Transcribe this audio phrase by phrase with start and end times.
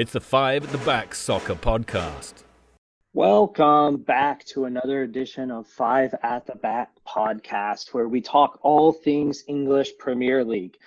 [0.00, 2.44] It's the Five at the Back Soccer Podcast.
[3.12, 8.92] Welcome back to another edition of Five at the Back podcast, where we talk all
[8.92, 10.78] things English Premier League.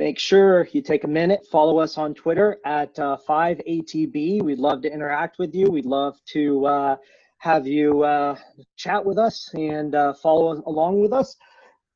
[0.00, 4.42] Make sure you take a minute, follow us on Twitter at uh, 5ATB.
[4.42, 5.70] We'd love to interact with you.
[5.70, 6.96] We'd love to uh,
[7.38, 8.36] have you uh,
[8.74, 11.36] chat with us and uh, follow along with us.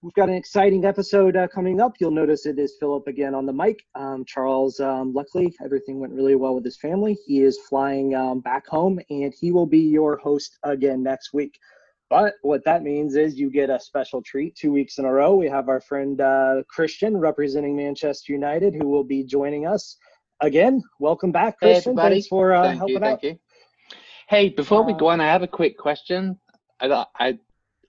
[0.03, 1.93] We've got an exciting episode uh, coming up.
[2.01, 3.84] You'll notice it is Philip again on the mic.
[3.95, 7.19] Um, Charles, um, luckily, everything went really well with his family.
[7.27, 11.59] He is flying um, back home and he will be your host again next week.
[12.09, 15.34] But what that means is you get a special treat two weeks in a row.
[15.34, 19.98] We have our friend uh, Christian representing Manchester United who will be joining us
[20.41, 20.82] again.
[20.98, 21.95] Welcome back, Christian.
[21.95, 23.21] Hey, Thanks for uh, thank helping you, out.
[23.21, 23.38] Thank you.
[24.30, 26.41] Hey, before we Uh, go on, I have a quick question.
[26.80, 27.38] I, I,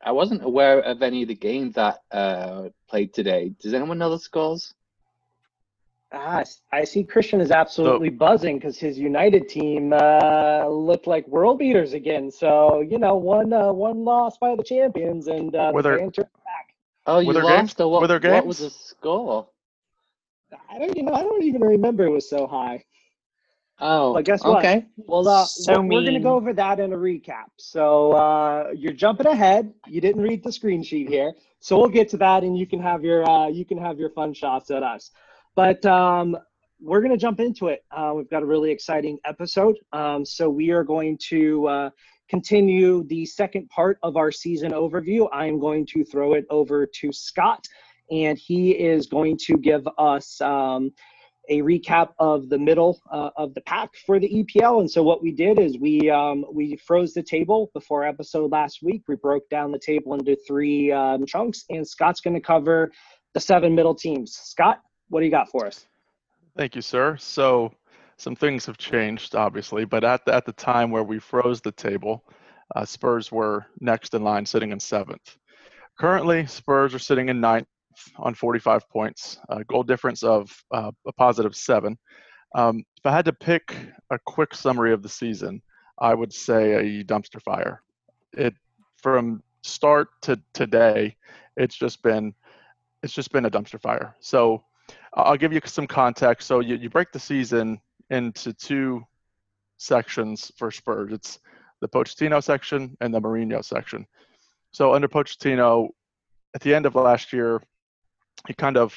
[0.04, 3.54] I wasn't aware of any of the games that uh, played today.
[3.62, 4.74] Does anyone know the scores?
[6.14, 6.44] Ah,
[6.74, 11.94] I see Christian is absolutely buzzing because his United team uh, looked like world beaters
[11.94, 12.30] again.
[12.30, 15.98] So you know, one uh, one loss by the champions, and uh, Were the there-
[16.00, 16.30] banter-
[17.08, 17.78] Oh, you Were there lost.
[17.78, 17.80] games?
[17.80, 18.76] Or what, Were there what was the games?
[18.76, 19.48] score?
[20.70, 22.84] I don't, you know, I don't even remember it was so high.
[23.82, 24.60] Oh, But guess what?
[24.60, 24.86] okay.
[24.98, 27.50] Well, uh, So we're, we're going to go over that in a recap.
[27.58, 29.74] So uh, you're jumping ahead.
[29.88, 32.80] You didn't read the screen sheet here, so we'll get to that, and you can
[32.80, 35.12] have your uh, you can have your fun shots at us.
[35.56, 36.38] But um,
[36.80, 37.84] we're going to jump into it.
[37.92, 39.78] Uh, we've got a really exciting episode.
[39.94, 41.90] Um, so we are going to uh,
[42.30, 45.28] continue the second part of our season overview.
[45.34, 47.68] I am going to throw it over to Scott,
[48.12, 50.40] and he is going to give us.
[50.40, 50.92] Um,
[51.50, 54.82] a recap of the middle uh, of the pack for the EPL.
[54.82, 58.80] And so what we did is we um, we froze the table before episode last
[58.84, 59.04] week.
[59.08, 62.92] We broke down the table into three um, chunks, and Scott's going to cover
[63.34, 64.34] the seven middle teams.
[64.34, 65.86] Scott, what do you got for us?
[66.58, 67.18] Thank you, sir.
[67.18, 67.72] So
[68.18, 71.72] some things have changed, obviously, but at the, at the time where we froze the
[71.72, 72.24] table,
[72.76, 75.38] uh, Spurs were next in line, sitting in seventh.
[75.98, 77.68] Currently, Spurs are sitting in ninth
[78.18, 81.98] on 45 points, a goal difference of uh, a positive seven.
[82.56, 83.76] Um, if I had to pick
[84.10, 85.62] a quick summary of the season,
[86.00, 87.82] I would say a dumpster fire.
[88.34, 88.54] It
[88.98, 91.16] from start to today,
[91.58, 92.34] it's just been
[93.04, 94.16] it's just been a dumpster fire.
[94.20, 94.64] So
[95.14, 96.48] I'll give you some context.
[96.48, 99.04] So you, you break the season into two
[99.78, 101.12] sections for Spurs.
[101.12, 101.40] It's
[101.80, 104.06] the Pochettino section and the Mourinho section.
[104.72, 105.90] So under Pochettino,
[106.54, 107.62] at the end of last year,
[108.48, 108.94] he kind of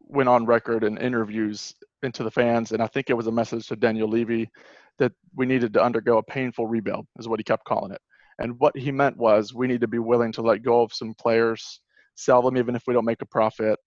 [0.00, 3.68] went on record in interviews into the fans, and I think it was a message
[3.68, 4.50] to Daniel Levy
[4.98, 8.00] that we needed to undergo a painful rebuild, is what he kept calling it.
[8.38, 11.14] And what he meant was we need to be willing to let go of some
[11.14, 11.80] players,
[12.14, 13.78] sell them even if we don't make a profit,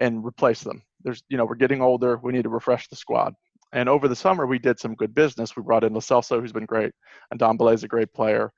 [0.00, 0.82] and replace them.
[1.02, 2.18] There's, you know, we're getting older.
[2.22, 3.34] We need to refresh the squad.
[3.72, 5.56] And over the summer, we did some good business.
[5.56, 6.92] We brought in Lo Celso, who's been great,
[7.30, 8.52] and Don is a great player,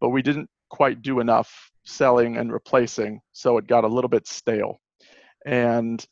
[0.00, 4.26] but we didn't quite do enough selling and replacing, so it got a little bit
[4.28, 4.78] stale.
[5.46, 6.04] And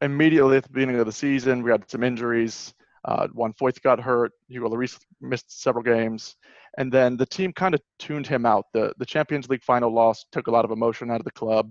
[0.00, 2.74] immediately at the beginning of the season, we had some injuries.
[3.04, 4.32] Uh, Juan Foyth got hurt.
[4.48, 6.34] Hugo Lloris missed several games,
[6.76, 8.66] and then the team kind of tuned him out.
[8.72, 11.70] the The Champions League final loss took a lot of emotion out of the club,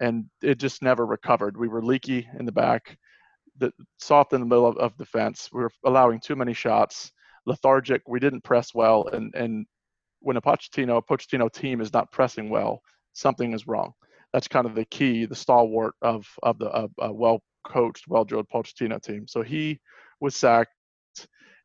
[0.00, 1.56] and it just never recovered.
[1.56, 2.98] We were leaky in the back,
[3.58, 5.48] the, soft in the middle of, of defense.
[5.52, 7.12] We were allowing too many shots,
[7.46, 8.02] lethargic.
[8.08, 9.66] We didn't press well, and and
[10.18, 12.82] when a Pochettino a Pochettino team is not pressing well,
[13.12, 13.92] something is wrong.
[14.36, 18.06] That's kind of the key, the stalwart of of the of uh, a well coached,
[18.06, 19.26] well drilled Pochettino team.
[19.26, 19.80] So he
[20.20, 20.74] was sacked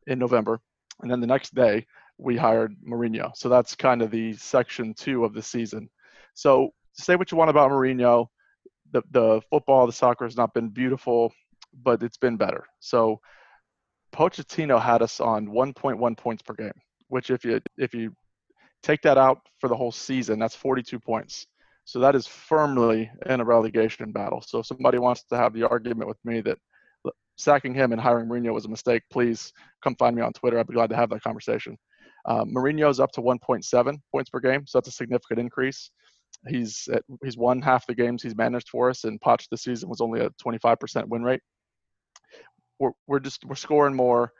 [0.07, 0.61] in November,
[1.01, 1.85] and then the next day
[2.17, 3.35] we hired Mourinho.
[3.35, 5.89] So that's kind of the section two of the season.
[6.33, 8.27] So say what you want about Mourinho,
[8.93, 11.33] the the football, the soccer has not been beautiful,
[11.83, 12.63] but it's been better.
[12.79, 13.19] So
[14.13, 16.79] Pochettino had us on 1.1 points per game,
[17.09, 18.15] which if you if you
[18.81, 21.47] take that out for the whole season, that's 42 points.
[21.85, 24.41] So that is firmly in a relegation battle.
[24.41, 26.57] So if somebody wants to have the argument with me that
[27.37, 29.51] sacking him and hiring Mourinho was a mistake, please
[29.83, 30.59] come find me on Twitter.
[30.59, 31.77] I'd be glad to have that conversation.
[32.25, 35.89] Uh, Mourinho's up to 1.7 points per game, so that's a significant increase.
[36.47, 39.89] He's at, he's won half the games he's managed for us, and Poch this season
[39.89, 41.41] was only a 25% win rate.
[42.79, 44.31] We're, we're just we're scoring more.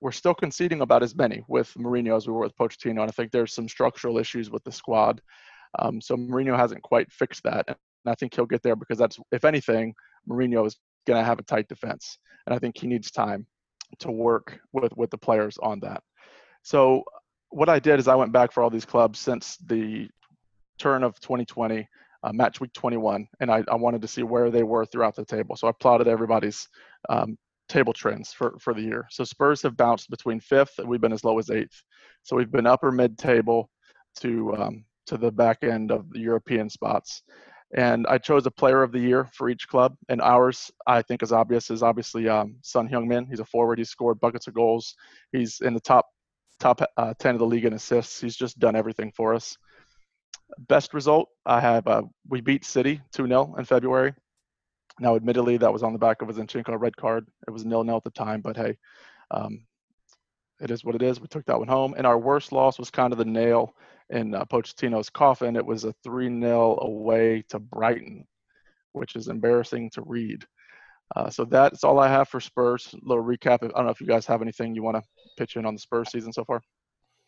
[0.00, 3.08] We're still conceding about as many with Mourinho as we were with Pochettino, and I
[3.08, 5.20] think there's some structural issues with the squad.
[5.78, 7.76] Um, so Mourinho hasn't quite fixed that, and
[8.06, 9.94] I think he'll get there because that's if anything,
[10.28, 10.76] Mourinho is
[11.06, 13.46] going to have a tight defense, and I think he needs time
[14.00, 16.02] to work with with the players on that.
[16.62, 17.04] So
[17.50, 20.08] what I did is I went back for all these clubs since the
[20.78, 21.88] turn of 2020,
[22.22, 25.24] uh, match week 21, and I, I wanted to see where they were throughout the
[25.24, 25.56] table.
[25.56, 26.68] So I plotted everybody's
[27.08, 27.38] um,
[27.68, 29.06] table trends for, for the year.
[29.10, 31.82] So Spurs have bounced between fifth and we've been as low as eighth.
[32.22, 33.70] So we've been upper mid table
[34.20, 37.22] to um, to the back end of the European spots.
[37.76, 39.94] And I chose a player of the year for each club.
[40.08, 43.26] And ours, I think, is obvious, is obviously um, Son Heung-min.
[43.26, 43.78] He's a forward.
[43.78, 44.94] He's scored buckets of goals.
[45.32, 46.06] He's in the top
[46.58, 48.20] top uh, 10 of the league in assists.
[48.20, 49.56] He's just done everything for us.
[50.66, 54.14] Best result, I have uh, we beat City 2-0 in February.
[54.98, 57.28] Now, admittedly, that was on the back of a Zinchenko red card.
[57.46, 58.76] It was nil-nil at the time, but hey,
[59.30, 59.60] um,
[60.60, 61.20] it is what it is.
[61.20, 61.94] We took that one home.
[61.96, 63.74] And our worst loss was kind of the nail
[64.10, 65.56] in uh, Pochettino's coffin.
[65.56, 68.26] It was a 3 0 away to Brighton,
[68.92, 70.44] which is embarrassing to read.
[71.16, 72.94] Uh, so that's all I have for Spurs.
[72.94, 73.62] A little recap.
[73.62, 75.02] I don't know if you guys have anything you want to
[75.38, 76.60] pitch in on the Spurs season so far.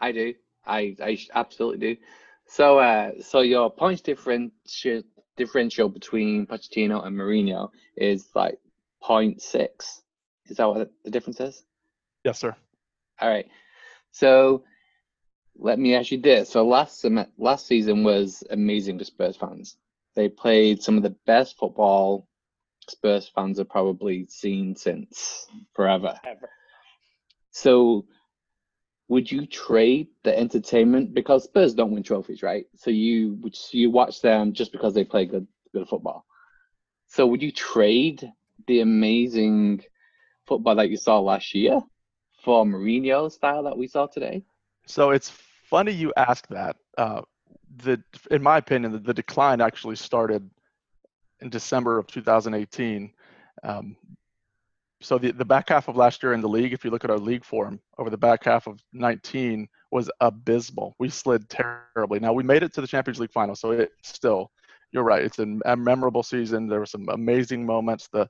[0.00, 0.34] I do.
[0.66, 2.00] I, I absolutely do.
[2.46, 5.02] So uh, so your points differential
[5.36, 8.58] differential between Pochettino and Mourinho is like
[9.02, 9.68] 0.6.
[10.46, 11.64] Is that what the difference is?
[12.24, 12.54] Yes, sir.
[13.20, 13.46] All right.
[14.10, 14.64] So
[15.60, 16.48] let me ask you this.
[16.50, 17.04] So last
[17.38, 19.76] last season was amazing to Spurs fans.
[20.16, 22.26] They played some of the best football
[22.88, 26.18] Spurs fans have probably seen since forever.
[26.24, 26.48] Ever.
[27.50, 28.06] So
[29.08, 32.66] would you trade the entertainment because Spurs don't win trophies, right?
[32.76, 36.24] So you would you watch them just because they play good good football.
[37.06, 38.32] So would you trade
[38.66, 39.82] the amazing
[40.46, 41.80] football that you saw last year
[42.44, 44.42] for Mourinho style that we saw today?
[44.86, 45.30] So it's
[45.70, 46.76] funny you ask that.
[46.98, 47.22] Uh,
[47.76, 50.48] the, in my opinion, the, the, decline actually started
[51.40, 53.12] in December of 2018.
[53.62, 53.96] Um,
[55.00, 57.10] so the, the back half of last year in the league, if you look at
[57.10, 60.94] our league form over the back half of 19, was abysmal.
[60.98, 62.18] We slid terribly.
[62.18, 64.50] Now we made it to the Champions League final, so it still,
[64.92, 65.24] you're right.
[65.24, 66.66] It's a memorable season.
[66.66, 68.08] There were some amazing moments.
[68.12, 68.28] The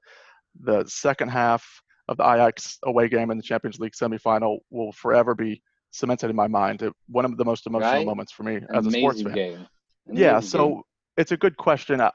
[0.63, 1.65] the second half
[2.09, 6.37] of the Ajax away game in the Champions League semifinal will forever be cemented in
[6.37, 6.83] my mind.
[6.83, 8.07] It, one of the most emotional right?
[8.07, 9.33] moments for me An as a sports fan.
[9.33, 9.67] Game.
[10.13, 10.83] yeah, so game.
[11.17, 12.01] it's a good question.
[12.01, 12.13] I,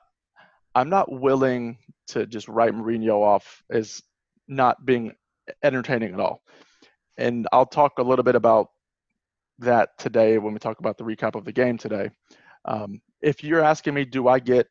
[0.74, 1.78] I'm not willing
[2.08, 4.02] to just write Mourinho off as
[4.48, 5.14] not being
[5.64, 6.42] entertaining at all.
[7.18, 8.68] And I'll talk a little bit about
[9.60, 12.10] that today when we talk about the recap of the game today.
[12.66, 14.68] Um, if you're asking me, do I get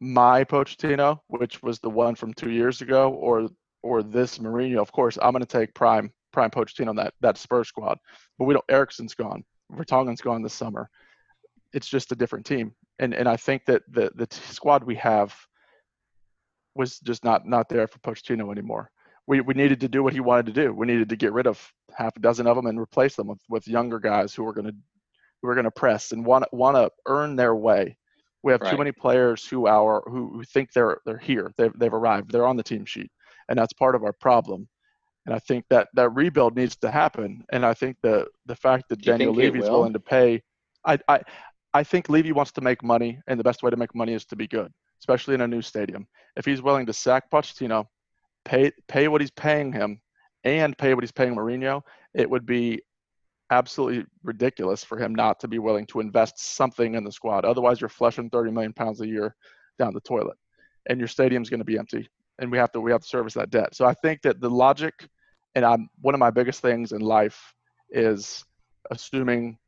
[0.00, 3.48] my Pochettino, which was the one from two years ago, or
[3.82, 7.38] or this Mourinho, of course, I'm going to take prime prime Pochettino on that that
[7.38, 7.98] Spurs squad.
[8.38, 8.64] But we don't.
[8.68, 9.44] Eriksen's gone.
[9.70, 10.90] Vertonghen's gone this summer.
[11.72, 15.34] It's just a different team, and and I think that the the squad we have
[16.74, 18.90] was just not not there for Pochettino anymore.
[19.26, 20.72] We we needed to do what he wanted to do.
[20.72, 23.42] We needed to get rid of half a dozen of them and replace them with
[23.48, 24.74] with younger guys who are going to
[25.42, 27.96] who are going to press and want want to earn their way.
[28.42, 28.70] We have right.
[28.70, 31.52] too many players who are who, who think they're they're here.
[31.56, 32.32] They've they've arrived.
[32.32, 33.10] They're on the team sheet
[33.50, 34.66] and that's part of our problem.
[35.26, 37.44] And I think that that rebuild needs to happen.
[37.52, 40.42] And I think the the fact that Daniel Levy is willing to pay,
[40.84, 41.20] I, I
[41.74, 44.24] I think Levy wants to make money, and the best way to make money is
[44.26, 46.06] to be good, especially in a new stadium.
[46.36, 47.86] If he's willing to sack Pochettino,
[48.44, 50.00] pay pay what he's paying him,
[50.44, 51.82] and pay what he's paying Mourinho,
[52.14, 52.80] it would be
[53.50, 57.44] absolutely ridiculous for him not to be willing to invest something in the squad.
[57.44, 59.34] Otherwise, you're flushing 30 million pounds a year
[59.78, 60.38] down the toilet,
[60.88, 62.08] and your stadium's going to be empty
[62.40, 63.74] and we have to we have to service that debt.
[63.74, 64.94] So I think that the logic,
[65.54, 67.54] and I'm one of my biggest things in life
[67.90, 68.44] is
[68.90, 69.58] assuming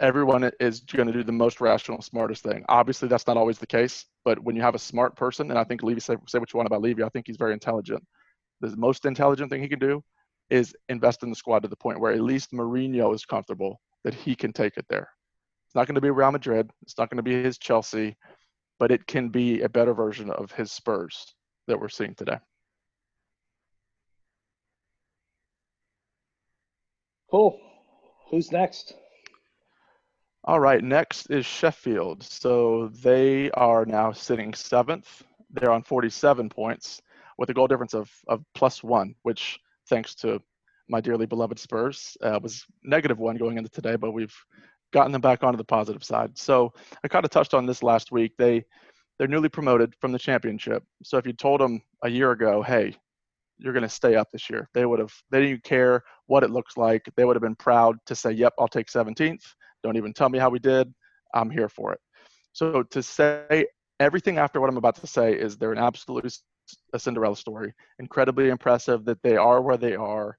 [0.00, 2.64] everyone is going to do the most rational, smartest thing.
[2.68, 5.64] Obviously, that's not always the case, but when you have a smart person, and I
[5.64, 8.02] think Levy say, say what you want about Levy, I think he's very intelligent.
[8.60, 10.02] The most intelligent thing he can do
[10.50, 14.14] is invest in the squad to the point where at least Mourinho is comfortable that
[14.14, 15.08] he can take it there.
[15.66, 16.70] It's not going to be Real Madrid.
[16.82, 18.16] It's not going to be his Chelsea,
[18.78, 21.34] but it can be a better version of his Spurs
[21.66, 22.38] that we're seeing today.
[27.30, 27.58] Cool.
[28.30, 28.94] Who's next?
[30.44, 32.22] All right, next is Sheffield.
[32.22, 35.24] So they are now sitting seventh.
[35.50, 37.02] They're on 47 points
[37.36, 39.58] with a goal difference of, of plus one, which,
[39.88, 40.40] thanks to
[40.88, 44.34] my dearly beloved Spurs, uh, was negative one going into today, but we've
[44.92, 46.38] gotten them back onto the positive side.
[46.38, 48.32] So I kind of touched on this last week.
[48.38, 48.64] They
[49.18, 50.82] they're newly promoted from the championship.
[51.02, 52.94] So if you told them a year ago, hey,
[53.58, 56.50] you're going to stay up this year, they would have, they didn't care what it
[56.50, 57.08] looks like.
[57.16, 59.42] They would have been proud to say, yep, I'll take 17th.
[59.82, 60.92] Don't even tell me how we did.
[61.34, 62.00] I'm here for it.
[62.52, 63.66] So to say
[64.00, 66.30] everything after what I'm about to say is they're an absolute
[66.92, 67.72] a Cinderella story.
[67.98, 70.36] Incredibly impressive that they are where they are.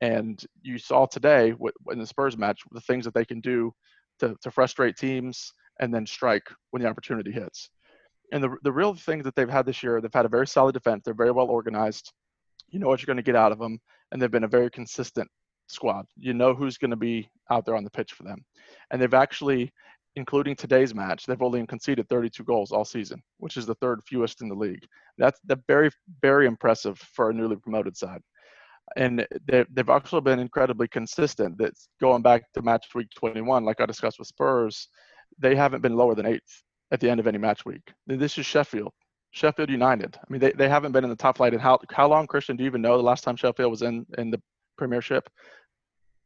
[0.00, 1.54] And you saw today
[1.90, 3.72] in the Spurs match the things that they can do
[4.20, 7.70] to, to frustrate teams and then strike when the opportunity hits.
[8.32, 10.72] And the, the real thing that they've had this year, they've had a very solid
[10.72, 11.02] defense.
[11.04, 12.12] They're very well organized.
[12.68, 13.78] You know what you're going to get out of them,
[14.10, 15.28] and they've been a very consistent
[15.68, 16.06] squad.
[16.16, 18.44] You know who's going to be out there on the pitch for them,
[18.90, 19.72] and they've actually,
[20.16, 24.40] including today's match, they've only conceded 32 goals all season, which is the third fewest
[24.40, 24.84] in the league.
[25.18, 25.90] That's the very
[26.20, 28.22] very impressive for a newly promoted side
[28.96, 31.56] and they, they've also been incredibly consistent.
[31.58, 34.88] That's going back to match week 21, like I discussed with Spurs,
[35.38, 37.92] they haven't been lower than eighth at the end of any match week.
[38.06, 38.92] This is Sheffield,
[39.30, 40.16] Sheffield United.
[40.16, 41.52] I mean, they, they haven't been in the top flight.
[41.52, 42.56] And how how long, Christian?
[42.56, 44.40] Do you even know the last time Sheffield was in in the
[44.76, 45.28] Premiership?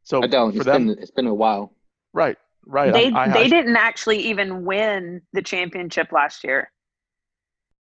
[0.03, 0.51] So I don't.
[0.51, 1.73] For it's them, been it's been a while.
[2.13, 2.93] Right, right.
[2.93, 6.71] They I, I, they I, didn't actually even win the championship last year.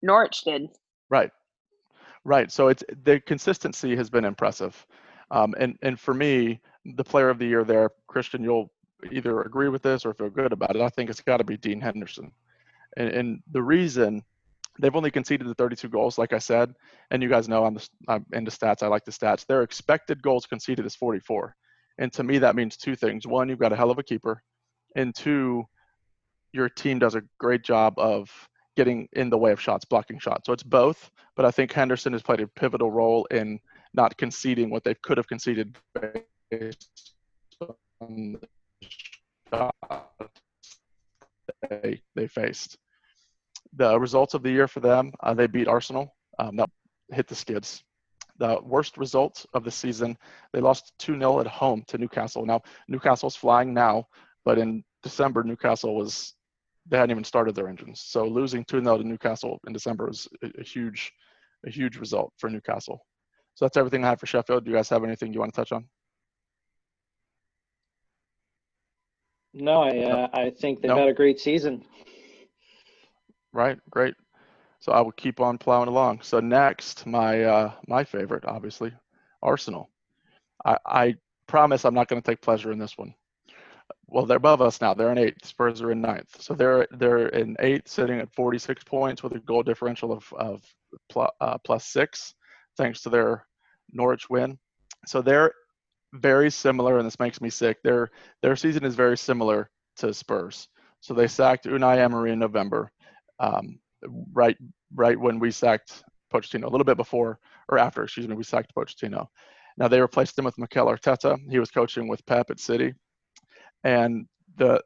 [0.02, 0.70] Norwich did.
[1.10, 1.32] Right.
[2.24, 2.52] Right.
[2.52, 4.86] So it's the consistency has been impressive.
[5.32, 8.72] Um, and and for me, the player of the year there, Christian, you'll
[9.12, 10.82] either agree with this or feel good about it.
[10.82, 12.32] I think it's got to be Dean Henderson.
[12.96, 14.24] And, and the reason
[14.80, 16.74] they've only conceded the 32 goals, like I said,
[17.12, 18.84] and you guys know I'm, I'm into stats.
[18.84, 19.46] I like the stats.
[19.46, 21.56] Their expected goals conceded is 44.
[22.00, 23.26] And to me, that means two things.
[23.26, 24.42] One, you've got a hell of a keeper.
[24.96, 25.66] And two,
[26.54, 28.30] your team does a great job of
[28.76, 30.46] getting in the way of shots, blocking shots.
[30.46, 33.60] So it's both, but I think Henderson has played a pivotal role in
[33.94, 35.76] not conceding what they could have conceded
[36.52, 37.16] based
[38.00, 38.38] on
[39.50, 40.47] the shots
[41.70, 42.78] they, they faced.
[43.74, 46.16] The results of the year for them, uh, they beat Arsenal.
[46.40, 46.70] Um, that
[47.12, 47.84] hit the skids.
[48.38, 50.18] The worst results of the season,
[50.54, 52.46] they lost 2 0 at home to Newcastle.
[52.46, 54.08] Now, Newcastle's flying now,
[54.46, 56.34] but in December, Newcastle was
[56.90, 58.02] they hadn't even started their engines.
[58.02, 61.12] So losing 2 0 to Newcastle in December was a, a, huge,
[61.66, 63.00] a huge result for Newcastle.
[63.56, 64.66] So that's everything I have for Sheffield.
[64.66, 65.86] Do you guys have anything you want to touch on?
[69.60, 70.98] No, I uh, I think they've no.
[70.98, 71.84] had a great season.
[73.54, 74.16] Right, great.
[74.80, 76.22] So I will keep on plowing along.
[76.22, 78.92] So next, my uh, my favorite, obviously,
[79.42, 79.90] Arsenal.
[80.66, 81.16] I, I
[81.48, 83.14] promise I'm not going to take pleasure in this one
[84.10, 84.94] well, they're above us now.
[84.94, 85.46] They're in eighth.
[85.46, 86.42] Spurs are in ninth.
[86.42, 90.64] So they're they're in eighth, sitting at 46 points with a goal differential of of
[91.10, 92.34] plus, uh, plus six,
[92.78, 93.46] thanks to their
[93.92, 94.58] Norwich win.
[95.06, 95.52] So they're
[96.14, 97.78] very similar, and this makes me sick.
[97.84, 98.10] Their
[98.42, 100.68] their season is very similar to Spurs.
[101.02, 102.92] So they sacked Unai Emery in November,
[103.40, 103.80] um,
[104.34, 104.58] right
[104.96, 108.74] right when we sacked Pochettino, a little bit before or after, excuse me, we sacked
[108.76, 109.28] Pochettino.
[109.78, 111.38] Now they replaced him with Mikel Arteta.
[111.50, 112.94] He was coaching with Pep at City
[113.84, 114.26] and
[114.58, 114.82] the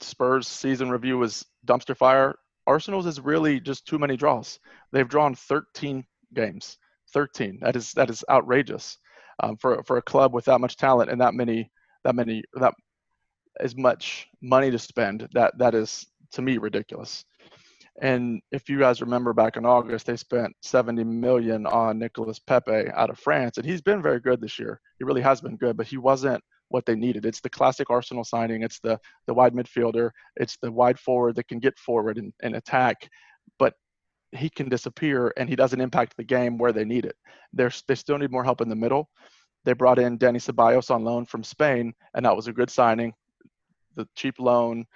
[0.00, 2.36] Spurs season review was dumpster fire.
[2.66, 4.58] Arsenal's is really just too many draws.
[4.92, 6.78] They've drawn 13 games.
[7.14, 7.58] 13.
[7.62, 8.98] That is that is outrageous
[9.40, 11.70] um, for for a club with that much talent and that many
[12.04, 12.74] that many that
[13.60, 15.28] as much money to spend.
[15.32, 17.24] That that is to me ridiculous.
[18.00, 22.88] And if you guys remember back in August, they spent 70 million on Nicolas Pepe
[22.94, 24.80] out of France, and he's been very good this year.
[24.98, 27.26] He really has been good, but he wasn't what they needed.
[27.26, 28.62] It's the classic Arsenal signing.
[28.62, 30.10] It's the the wide midfielder.
[30.36, 33.08] It's the wide forward that can get forward and, and attack,
[33.58, 33.74] but
[34.32, 37.16] he can disappear and he doesn't impact the game where they need it.
[37.52, 39.08] They're, they still need more help in the middle.
[39.64, 43.12] They brought in Dani Ceballos on loan from Spain, and that was a good signing.
[43.96, 44.86] The cheap loan,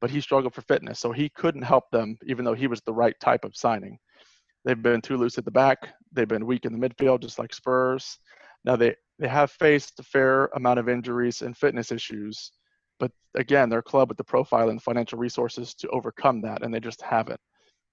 [0.00, 2.92] but he struggled for fitness, so he couldn't help them, even though he was the
[2.92, 3.98] right type of signing.
[4.64, 5.94] They've been too loose at the back.
[6.12, 8.18] They've been weak in the midfield, just like Spurs.
[8.64, 12.52] Now they they have faced a fair amount of injuries and fitness issues,
[12.98, 16.72] but again, they're a club with the profile and financial resources to overcome that, and
[16.72, 17.40] they just haven't.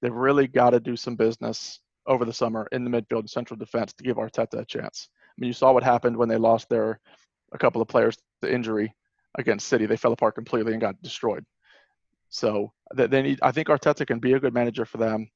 [0.01, 3.57] They've really got to do some business over the summer in the midfield and central
[3.57, 5.09] defense to give Arteta a chance.
[5.13, 6.99] I mean, you saw what happened when they lost their
[7.51, 8.93] a couple of players to injury
[9.37, 9.85] against City.
[9.85, 11.43] They fell apart completely and got destroyed.
[12.29, 13.39] So they need.
[13.41, 15.29] I think Arteta can be a good manager for them,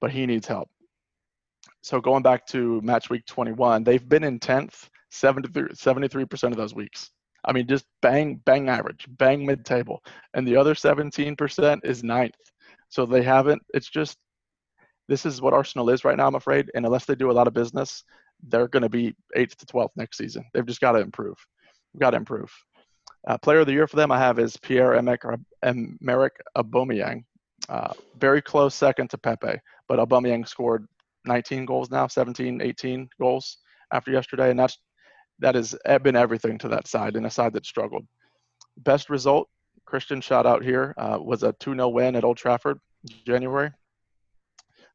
[0.00, 0.70] but he needs help
[1.82, 6.74] so going back to match week 21, they've been in 10th 73, percent of those
[6.74, 7.10] weeks.
[7.44, 10.02] I mean, just bang, bang average, bang mid table.
[10.34, 12.34] And the other 17% is ninth.
[12.90, 14.18] So they haven't, it's just,
[15.08, 16.70] this is what Arsenal is right now, I'm afraid.
[16.74, 18.04] And unless they do a lot of business,
[18.48, 20.44] they're going to be 8th to 12th next season.
[20.52, 21.36] They've just got to improve.
[21.98, 22.52] Got to improve.
[23.26, 27.24] Uh, player of the year for them I have is Pierre Emerick Aubameyang.
[27.68, 30.86] Uh, very close second to Pepe, but Aubameyang scored
[31.26, 33.58] 19 goals now, 17, 18 goals
[33.92, 34.78] after yesterday, and that's
[35.40, 38.06] that has been everything to that side and a side that struggled.
[38.78, 39.48] Best result,
[39.90, 42.78] Christian shout out here, uh, was a 2 0 win at Old Trafford
[43.26, 43.72] January.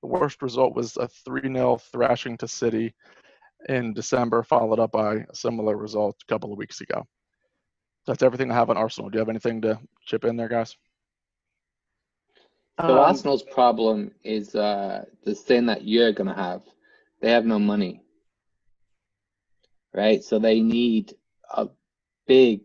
[0.02, 2.94] The worst result was a 3 0 thrashing to City
[3.68, 7.06] in December, followed up by a similar result a couple of weeks ago.
[8.08, 9.10] That's everything I have on Arsenal.
[9.10, 10.78] Do you have anything to chip in there, guys?
[12.80, 16.62] So um, Arsenal's problem is uh, the thing that you're gonna have.
[17.22, 18.02] They have no money.
[19.94, 20.24] right?
[20.24, 21.16] So they need
[21.52, 21.68] a
[22.28, 22.62] big,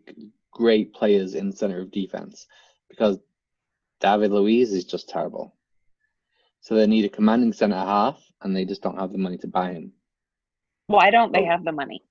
[0.51, 2.47] great players in the center of defense
[2.89, 3.17] because
[3.99, 5.55] David Luiz is just terrible.
[6.61, 9.47] So they need a commanding center half, and they just don't have the money to
[9.47, 9.93] buy him.
[10.87, 12.03] Why don't they have the money?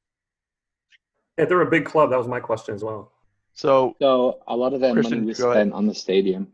[1.39, 2.11] Yeah, they're a big club.
[2.11, 3.13] That was my question as well.
[3.55, 5.63] So So a lot of their Christian, money was go ahead.
[5.63, 6.53] spent on the stadium.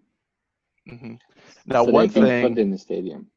[0.89, 1.19] mhm.
[1.67, 3.29] now so one thing put in the stadium.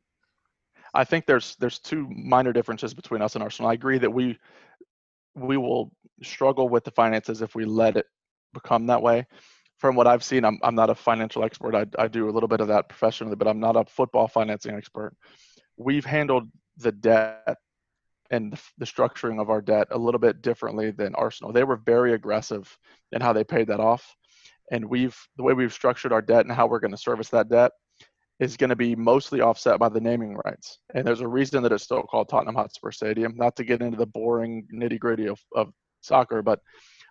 [0.94, 3.70] I think there's there's two minor differences between us and Arsenal.
[3.70, 4.38] I agree that we
[5.36, 5.92] we will
[6.24, 8.08] struggle with the finances if we let it
[8.54, 9.26] become that way.
[9.78, 11.76] From what I've seen, I'm I'm not a financial expert.
[11.76, 14.76] I I do a little bit of that professionally, but I'm not a football financing
[14.76, 15.16] expert.
[15.78, 17.58] We've handled the debt
[18.32, 21.52] and the, structuring of our debt a little bit differently than Arsenal.
[21.52, 22.78] They were very aggressive
[23.12, 24.16] in how they paid that off,
[24.72, 27.50] and we've the way we've structured our debt and how we're going to service that
[27.50, 27.72] debt
[28.40, 30.80] is going to be mostly offset by the naming rights.
[30.94, 33.36] And there's a reason that it's still called Tottenham Hotspur Stadium.
[33.36, 36.62] Not to get into the boring nitty gritty of, of soccer, but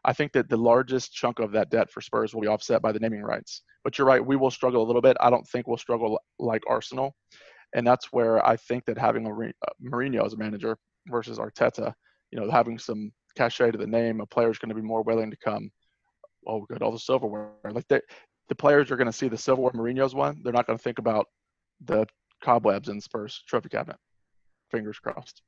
[0.09, 2.93] I think that the largest chunk of that debt for Spurs will be offset by
[2.93, 3.63] the naming rights.
[3.85, 5.19] But you're right, we will struggle a little bit.
[5.21, 7.15] I don't think we'll struggle like Arsenal.
[7.75, 11.93] And that's where I think that having a Mourinho- uh, as a manager versus Arteta,
[12.31, 15.31] you know, having some cachet to the name, a player's going to be more willing
[15.31, 15.71] to come.
[16.47, 17.51] Oh, good, all the silverware.
[17.71, 18.01] Like they,
[18.49, 20.41] the players are going to see the silverware Mourinho's won.
[20.43, 21.27] They're not going to think about
[21.85, 22.07] the
[22.43, 23.99] cobwebs in Spurs trophy cabinet.
[24.71, 25.43] Fingers crossed.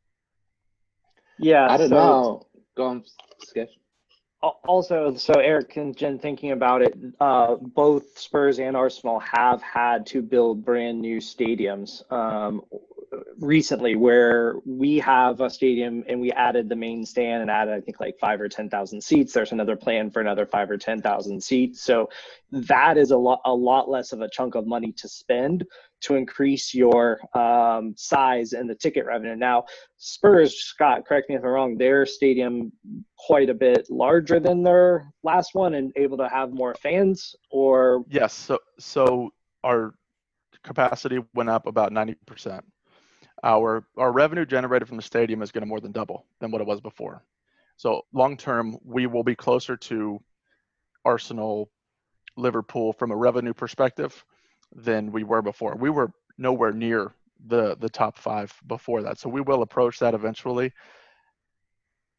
[1.39, 1.67] Yeah.
[1.71, 2.47] I don't so- know.
[2.77, 3.05] Go on,
[3.43, 3.71] Sketch.
[4.43, 9.63] Al- Also, so Eric and Jen, thinking about it, uh, both Spurs and Arsenal have
[9.63, 12.63] had to build brand new stadiums um,
[13.39, 17.81] recently, where we have a stadium and we added the main stand and added, I
[17.81, 19.33] think, like five or ten thousand seats.
[19.33, 21.83] There's another plan for another five or ten thousand seats.
[21.83, 22.09] So
[22.53, 25.65] that is a lot, a lot less of a chunk of money to spend
[26.03, 29.37] to increase your um, size and the ticket revenue.
[29.37, 29.65] Now,
[29.99, 32.73] Spurs, Scott, correct me if I'm wrong, their stadium
[33.19, 38.05] quite a bit larger than their last one and able to have more fans or
[38.09, 38.33] Yes.
[38.33, 39.31] So so
[39.63, 39.95] our
[40.63, 42.63] capacity went up about 90%.
[43.43, 46.61] Our our revenue generated from the stadium is going to more than double than what
[46.61, 47.25] it was before.
[47.77, 50.21] So long term, we will be closer to
[51.05, 51.71] Arsenal,
[52.37, 54.25] Liverpool from a revenue perspective
[54.75, 55.75] than we were before.
[55.77, 57.15] We were nowhere near
[57.47, 59.19] the the top five before that.
[59.19, 60.73] So we will approach that eventually.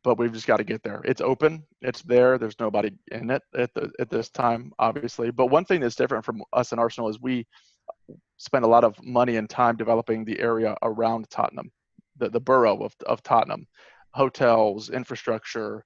[0.03, 1.01] But we've just got to get there.
[1.05, 1.63] It's open.
[1.83, 2.39] It's there.
[2.39, 5.29] There's nobody in it at the, at this time, obviously.
[5.29, 7.45] But one thing that's different from us and Arsenal is we
[8.37, 11.71] spend a lot of money and time developing the area around Tottenham,
[12.17, 13.67] the, the borough of, of Tottenham,
[14.13, 15.85] hotels, infrastructure,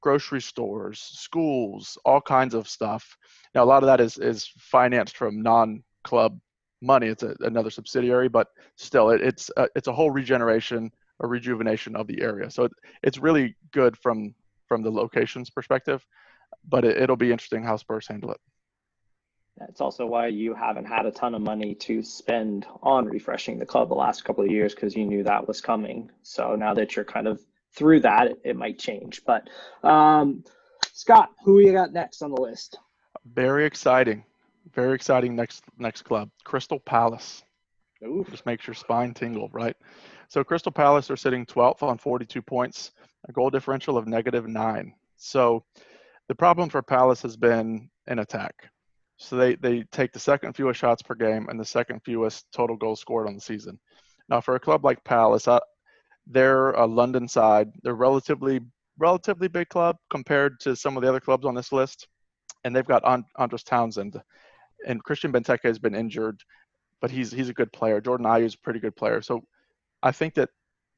[0.00, 3.16] grocery stores, schools, all kinds of stuff.
[3.54, 6.38] Now, a lot of that is, is financed from non club
[6.82, 7.06] money.
[7.06, 11.94] It's a, another subsidiary, but still, it, it's, a, it's a whole regeneration, a rejuvenation
[11.94, 12.50] of the area.
[12.50, 14.34] So it, it's really good from,
[14.66, 16.04] from the locations perspective,
[16.68, 18.40] but it, it'll be interesting how Spurs handle it.
[19.58, 23.66] That's also why you haven't had a ton of money to spend on refreshing the
[23.66, 26.10] club the last couple of years because you knew that was coming.
[26.22, 27.40] So now that you're kind of
[27.74, 29.22] through that, it, it might change.
[29.24, 29.48] But
[29.82, 30.44] um,
[30.92, 32.78] Scott, who you got next on the list?
[33.34, 34.24] Very exciting.
[34.72, 37.42] Very exciting next next club, Crystal Palace.
[38.04, 39.76] Ooh, Just makes your spine tingle, right?
[40.28, 42.92] So Crystal Palace are sitting 12th on 42 points,
[43.28, 44.94] a goal differential of negative nine.
[45.16, 45.64] So
[46.28, 48.70] the problem for Palace has been an attack.
[49.22, 52.76] So they they take the second fewest shots per game and the second fewest total
[52.76, 53.78] goals scored on the season.
[54.28, 55.60] Now for a club like Palace, uh,
[56.26, 57.70] they're a London side.
[57.82, 58.60] They're relatively
[58.98, 62.08] relatively big club compared to some of the other clubs on this list,
[62.64, 64.20] and they've got And- Andros Townsend,
[64.86, 66.40] and Christian Benteke has been injured,
[67.00, 68.00] but he's he's a good player.
[68.00, 69.22] Jordan Ayew is a pretty good player.
[69.22, 69.40] So
[70.02, 70.50] I think that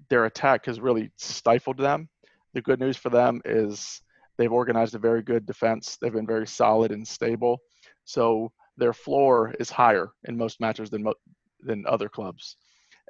[0.08, 2.08] their attack has really stifled them.
[2.54, 4.00] The good news for them is
[4.38, 5.98] they've organized a very good defense.
[6.00, 7.60] They've been very solid and stable.
[8.04, 11.14] So their floor is higher in most matches than mo-
[11.60, 12.56] than other clubs.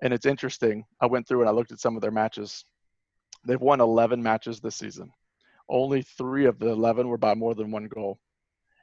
[0.02, 0.84] And it's interesting.
[1.00, 2.64] I went through and I looked at some of their matches.
[3.46, 5.10] They've won 11 matches this season.
[5.68, 8.18] Only three of the 11 were by more than one goal,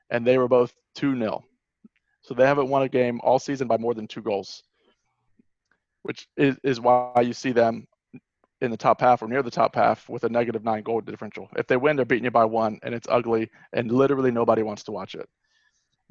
[0.09, 1.45] and they were both 2 0.
[2.23, 4.63] So they haven't won a game all season by more than two goals,
[6.03, 7.87] which is, is why you see them
[8.61, 11.49] in the top half or near the top half with a negative nine goal differential.
[11.57, 14.83] If they win, they're beating you by one, and it's ugly, and literally nobody wants
[14.83, 15.27] to watch it.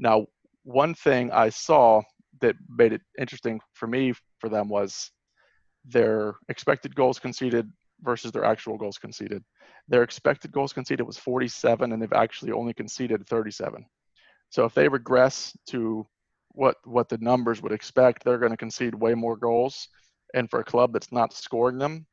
[0.01, 0.27] Now,
[0.65, 2.03] one thing I saw
[2.41, 5.11] that made it interesting for me for them was
[5.85, 9.45] their expected goals conceded versus their actual goals conceded.
[9.89, 13.85] Their expected goals conceded was 47, and they've actually only conceded 37.
[14.49, 16.07] So if they regress to
[16.53, 19.87] what what the numbers would expect, they're going to concede way more goals.
[20.35, 22.07] And for a club that's not scoring them,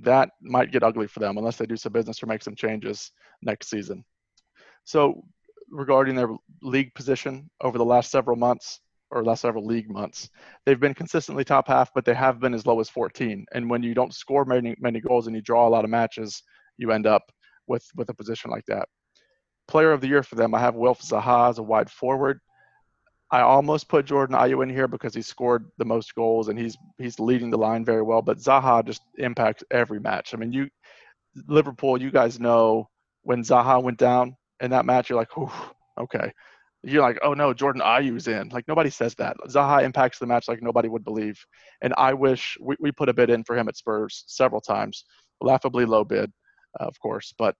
[0.00, 3.12] that might get ugly for them unless they do some business or make some changes
[3.42, 4.04] next season.
[4.84, 5.24] So,
[5.74, 6.28] regarding their
[6.62, 10.30] league position over the last several months or last several league months,
[10.64, 13.44] they've been consistently top half, but they have been as low as 14.
[13.52, 16.42] And when you don't score many many goals and you draw a lot of matches,
[16.78, 17.30] you end up
[17.66, 18.88] with with a position like that.
[19.66, 22.40] Player of the year for them, I have Wilf Zaha as a wide forward.
[23.30, 26.76] I almost put Jordan Ayew in here because he scored the most goals and he's
[26.98, 28.22] he's leading the line very well.
[28.22, 30.34] But Zaha just impacts every match.
[30.34, 30.68] I mean, you
[31.48, 32.88] Liverpool, you guys know
[33.22, 35.30] when Zaha went down in that match, you're like,
[35.98, 36.32] okay.
[36.82, 38.50] You're like, oh no, Jordan Ayew's in.
[38.50, 39.36] Like nobody says that.
[39.48, 41.42] Zaha impacts the match like nobody would believe.
[41.80, 45.04] And I wish we, we put a bid in for him at Spurs several times,
[45.40, 46.30] laughably low bid,
[46.78, 47.32] uh, of course.
[47.38, 47.54] But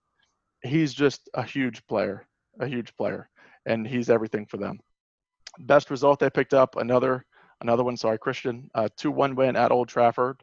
[0.62, 2.26] he's just a huge player,
[2.60, 3.30] a huge player,
[3.64, 4.78] and he's everything for them.
[5.60, 7.24] Best result they picked up another
[7.62, 7.96] another one.
[7.96, 10.42] Sorry, Christian, uh, two one win at Old Trafford.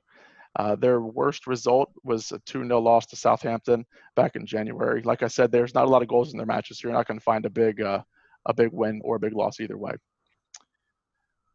[0.58, 3.86] Uh, their worst result was a 2 0 loss to Southampton
[4.16, 5.02] back in January.
[5.02, 7.08] Like I said, there's not a lot of goals in their matches, so you're not
[7.08, 8.02] going to find a big, uh,
[8.46, 9.94] a big win or a big loss either way.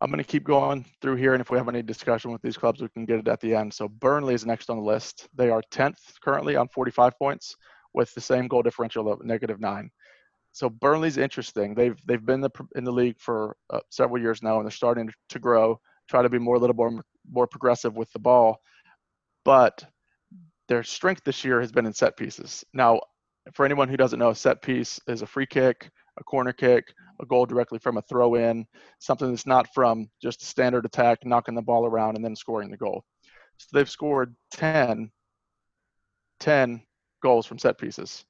[0.01, 2.57] I'm going to keep going through here, and if we have any discussion with these
[2.57, 3.73] clubs, we can get it at the end.
[3.73, 5.29] So Burnley is next on the list.
[5.35, 7.55] They are 10th currently on 45 points
[7.95, 9.91] with the same goal differential of negative nine
[10.57, 11.75] so Burnley's interesting.
[11.75, 15.11] They've they've been the, in the league for uh, several years now, and they're starting
[15.29, 15.79] to grow.
[16.09, 18.57] Try to be more a little more more progressive with the ball,
[19.47, 19.85] but
[20.67, 22.65] their strength this year has been in set pieces.
[22.75, 23.01] Now,
[23.55, 26.93] for anyone who doesn't know, a set piece is a free kick, a corner kick,
[27.21, 28.67] a goal directly from a throw in,
[28.99, 32.73] something that's not from just a standard attack, knocking the ball around and then scoring
[32.73, 33.05] the goal.
[33.59, 35.13] So they've scored 10,
[36.41, 36.83] 10
[37.23, 38.25] goals from set pieces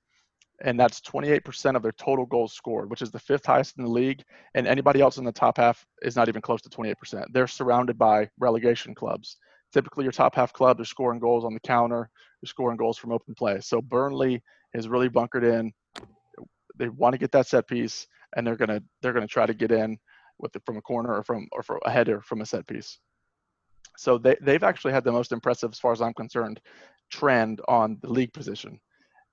[0.62, 3.90] and that's 28% of their total goals scored, which is the fifth highest in the
[3.90, 4.22] league.
[4.54, 7.24] And anybody else in the top half is not even close to 28%.
[7.32, 9.36] They're surrounded by relegation clubs.
[9.76, 12.08] Typically, your top half club, they're scoring goals on the counter,
[12.40, 13.60] they're scoring goals from open play.
[13.60, 15.70] So Burnley is really bunkered in.
[16.78, 19.70] They want to get that set piece, and they're gonna they're gonna try to get
[19.70, 19.98] in
[20.38, 22.98] with it from a corner or from or from a header from a set piece.
[23.98, 26.58] So they they've actually had the most impressive, as far as I'm concerned,
[27.10, 28.80] trend on the league position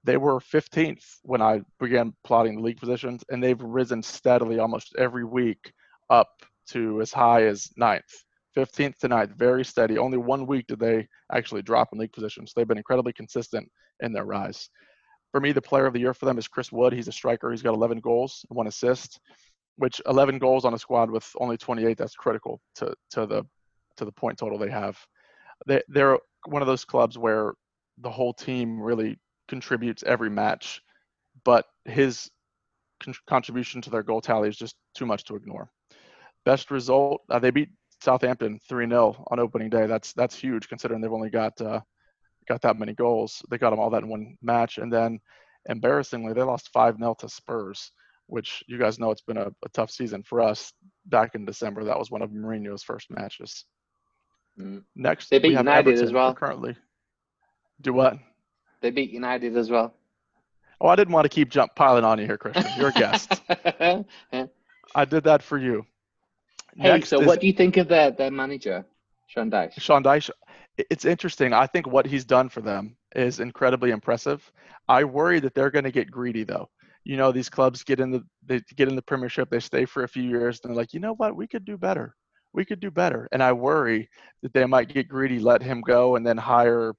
[0.03, 4.95] they were 15th when I began plotting the league positions, and they've risen steadily almost
[4.97, 5.71] every week
[6.09, 6.29] up
[6.67, 8.03] to as high as ninth.
[8.55, 9.97] 15th tonight, very steady.
[9.97, 12.53] Only one week did they actually drop in league positions.
[12.55, 13.69] They've been incredibly consistent
[14.01, 14.69] in their rise.
[15.31, 16.93] For me, the player of the year for them is Chris Wood.
[16.93, 17.49] He's a striker.
[17.51, 19.19] He's got 11 goals, one assist,
[19.77, 21.97] which 11 goals on a squad with only 28.
[21.97, 23.43] That's critical to to the
[23.97, 24.97] to the point total they have.
[25.65, 27.53] They they're one of those clubs where
[27.97, 30.81] the whole team really contributes every match,
[31.43, 32.29] but his
[33.01, 35.69] con- contribution to their goal tally is just too much to ignore.
[36.45, 37.69] Best result, uh, they beat
[38.03, 39.87] Southampton 3-0 on opening day.
[39.87, 41.79] That's that's huge considering they've only got uh,
[42.47, 43.41] got that many goals.
[43.49, 45.19] They got them all that in one match, and then
[45.69, 47.91] embarrassingly they lost 5-0 to Spurs,
[48.27, 50.73] which you guys know it's been a, a tough season for us.
[51.05, 53.65] Back in December, that was one of Mourinho's first matches.
[54.59, 54.83] Mm.
[54.95, 56.33] Next, they beat we have United Everton as well.
[56.33, 56.75] Currently,
[57.81, 58.17] do what?
[58.81, 59.93] They beat United as well.
[60.81, 62.65] Oh, I didn't want to keep jump piling on you here, Christian.
[62.77, 63.41] You're a guest.
[64.95, 65.85] I did that for you.
[66.77, 68.85] Hey, Next so is, what do you think of their that manager,
[69.27, 69.79] Sean Dyche?
[69.79, 70.29] Sean Dyche.
[70.77, 71.53] It's interesting.
[71.53, 74.51] I think what he's done for them is incredibly impressive.
[74.87, 76.69] I worry that they're going to get greedy though.
[77.03, 80.03] You know, these clubs get in the they get in the Premiership, they stay for
[80.03, 82.15] a few years, and they're like, you know what, we could do better.
[82.53, 83.27] We could do better.
[83.31, 84.09] And I worry
[84.41, 86.93] that they might get greedy, let him go, and then hire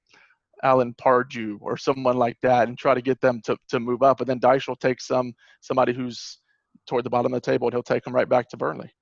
[0.63, 4.21] Alan Pardew or someone like that and try to get them to, to move up.
[4.21, 6.39] And then Dyche will take some somebody who's
[6.87, 8.93] toward the bottom of the table and he'll take them right back to Burnley.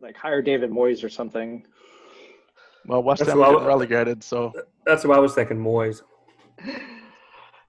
[0.00, 1.66] Like hire David Moyes or something.
[2.86, 4.52] Well, West Ham getting relegated, so
[4.84, 5.58] that's what I was thinking.
[5.58, 6.02] Moyes,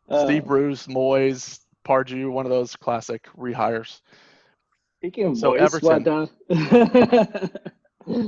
[0.10, 4.02] uh, Steve Bruce, Moyes, Pardew, one of those classic rehires.
[5.00, 7.50] Speaking of so Moyes, Everton.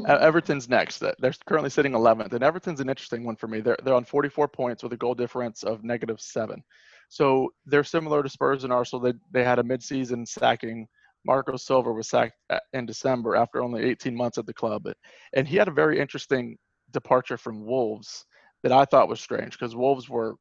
[0.07, 0.99] Everton's next.
[0.99, 3.61] They're currently sitting 11th, and Everton's an interesting one for me.
[3.61, 6.63] They're they're on 44 points with a goal difference of negative seven.
[7.09, 9.01] So they're similar to Spurs and Arsenal.
[9.01, 10.87] They they had a midseason sacking.
[11.25, 12.35] Marco Silva was sacked
[12.73, 14.87] in December after only 18 months at the club,
[15.33, 16.57] and he had a very interesting
[16.91, 18.25] departure from Wolves
[18.63, 20.35] that I thought was strange because Wolves were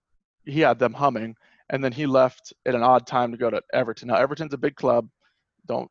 [0.44, 1.35] he had them humming,
[1.70, 4.09] and then he left at an odd time to go to Everton.
[4.09, 5.09] Now Everton's a big club.
[5.66, 5.90] Don't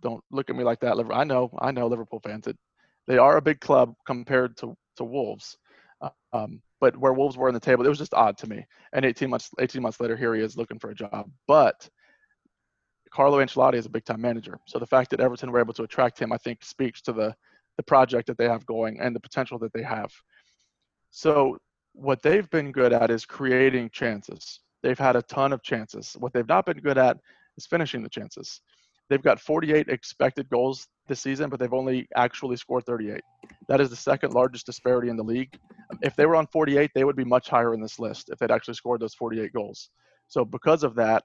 [0.00, 0.96] don't look at me like that.
[1.12, 2.46] I know I know Liverpool fans.
[2.46, 2.56] It
[3.06, 5.56] they are a big club compared to to Wolves.
[6.00, 8.64] Uh, um, but where Wolves were in the table, it was just odd to me.
[8.92, 11.30] And 18 months 18 months later, here he is looking for a job.
[11.46, 11.88] But
[13.12, 14.58] Carlo Ancelotti is a big time manager.
[14.66, 17.34] So the fact that Everton were able to attract him, I think, speaks to the
[17.80, 20.12] the project that they have going and the potential that they have.
[21.10, 21.56] So
[21.94, 24.60] what they've been good at is creating chances.
[24.82, 26.14] They've had a ton of chances.
[26.18, 27.16] What they've not been good at
[27.56, 28.60] is finishing the chances.
[29.08, 33.22] They've got 48 expected goals this season, but they've only actually scored 38.
[33.66, 35.58] That is the second largest disparity in the league.
[36.02, 38.52] If they were on 48, they would be much higher in this list if they'd
[38.52, 39.88] actually scored those 48 goals.
[40.28, 41.24] So because of that,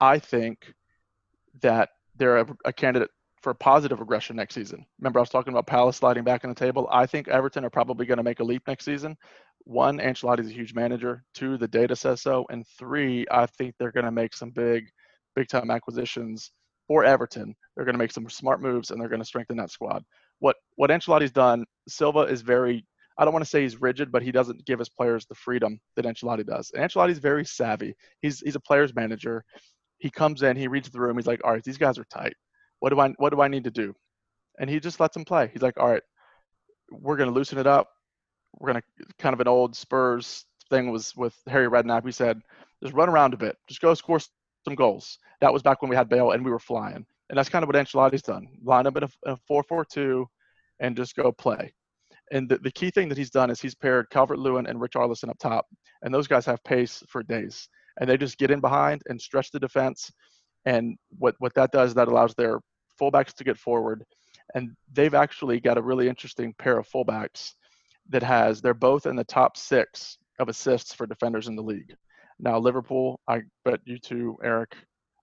[0.00, 0.72] I think
[1.62, 3.10] that they're a, a candidate
[3.42, 4.84] for positive regression next season.
[4.98, 6.88] Remember, I was talking about Palace sliding back in the table.
[6.90, 9.16] I think Everton are probably going to make a leap next season.
[9.64, 11.24] One, Ancelotti's a huge manager.
[11.34, 12.46] Two, the data says so.
[12.50, 14.84] And three, I think they're going to make some big,
[15.34, 16.50] big time acquisitions
[16.86, 17.54] for Everton.
[17.74, 20.02] They're going to make some smart moves and they're going to strengthen that squad.
[20.40, 22.86] What what Ancelotti's done, Silva is very.
[23.18, 25.78] I don't want to say he's rigid, but he doesn't give his players the freedom
[25.94, 26.70] that Ancelotti does.
[26.74, 27.94] And Ancelotti's very savvy.
[28.22, 29.44] He's he's a players manager.
[30.00, 31.16] He comes in, he reads the room.
[31.16, 32.34] He's like, all right, these guys are tight
[32.80, 33.94] what do I what do I need to do?
[34.58, 35.48] And he just lets him play.
[35.52, 36.02] He's like, all right,
[36.90, 37.88] we're gonna loosen it up.
[38.58, 38.82] We're gonna
[39.18, 42.04] kind of an old Spurs thing was with Harry Redknapp.
[42.04, 42.40] He said,
[42.82, 45.18] just run around a bit, just go score some goals.
[45.40, 47.06] That was back when we had Bale and we were flying.
[47.28, 48.48] And that's kind of what Ancelotti's done.
[48.64, 50.26] Line up in a, 4-4-2
[50.80, 51.72] and just go play.
[52.32, 55.30] And the, the key thing that he's done is he's paired Calvert-Lewin and Rich Richarlison
[55.30, 55.66] up top.
[56.02, 57.68] And those guys have pace for days.
[58.00, 60.10] And they just get in behind and stretch the defense.
[60.64, 62.58] And what, what that does, that allows their
[63.00, 64.02] fullbacks to get forward.
[64.54, 67.52] And they've actually got a really interesting pair of fullbacks
[68.08, 71.94] that has, they're both in the top six of assists for defenders in the league.
[72.40, 74.74] Now, Liverpool, I bet you two, Eric,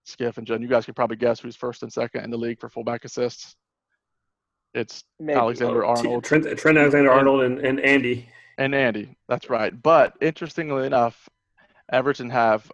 [0.05, 2.59] Skiff, and Jen, you guys can probably guess who's first and second in the league
[2.59, 3.55] for fullback assists.
[4.73, 5.37] It's Maybe.
[5.37, 6.23] Alexander Arnold.
[6.23, 8.29] Trent, Trent Alexander Arnold and, and Andy.
[8.59, 9.73] And Andy, that's right.
[9.81, 11.27] But interestingly enough,
[11.91, 12.69] Everton have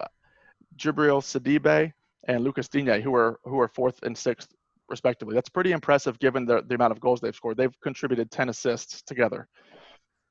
[0.77, 1.93] Djibril Sidibe
[2.27, 4.53] and Lucas Digne, who are who are fourth and sixth
[4.89, 5.33] respectively.
[5.33, 7.57] That's pretty impressive given the, the amount of goals they've scored.
[7.57, 9.47] They've contributed 10 assists together.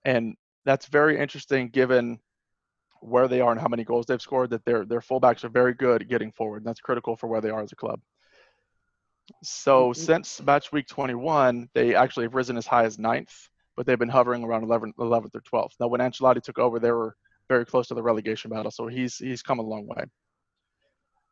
[0.04, 2.18] And that's very interesting given
[3.00, 5.74] where they are and how many goals they've scored, that their, their fullbacks are very
[5.74, 6.58] good at getting forward.
[6.58, 8.00] And that's critical for where they are as a club.
[9.42, 10.00] So mm-hmm.
[10.00, 14.08] since match week 21, they actually have risen as high as ninth, but they've been
[14.08, 15.72] hovering around 11th, 11th or 12th.
[15.80, 17.16] Now, when Ancelotti took over, they were
[17.52, 20.04] very close to the relegation battle, so he's he's come a long way.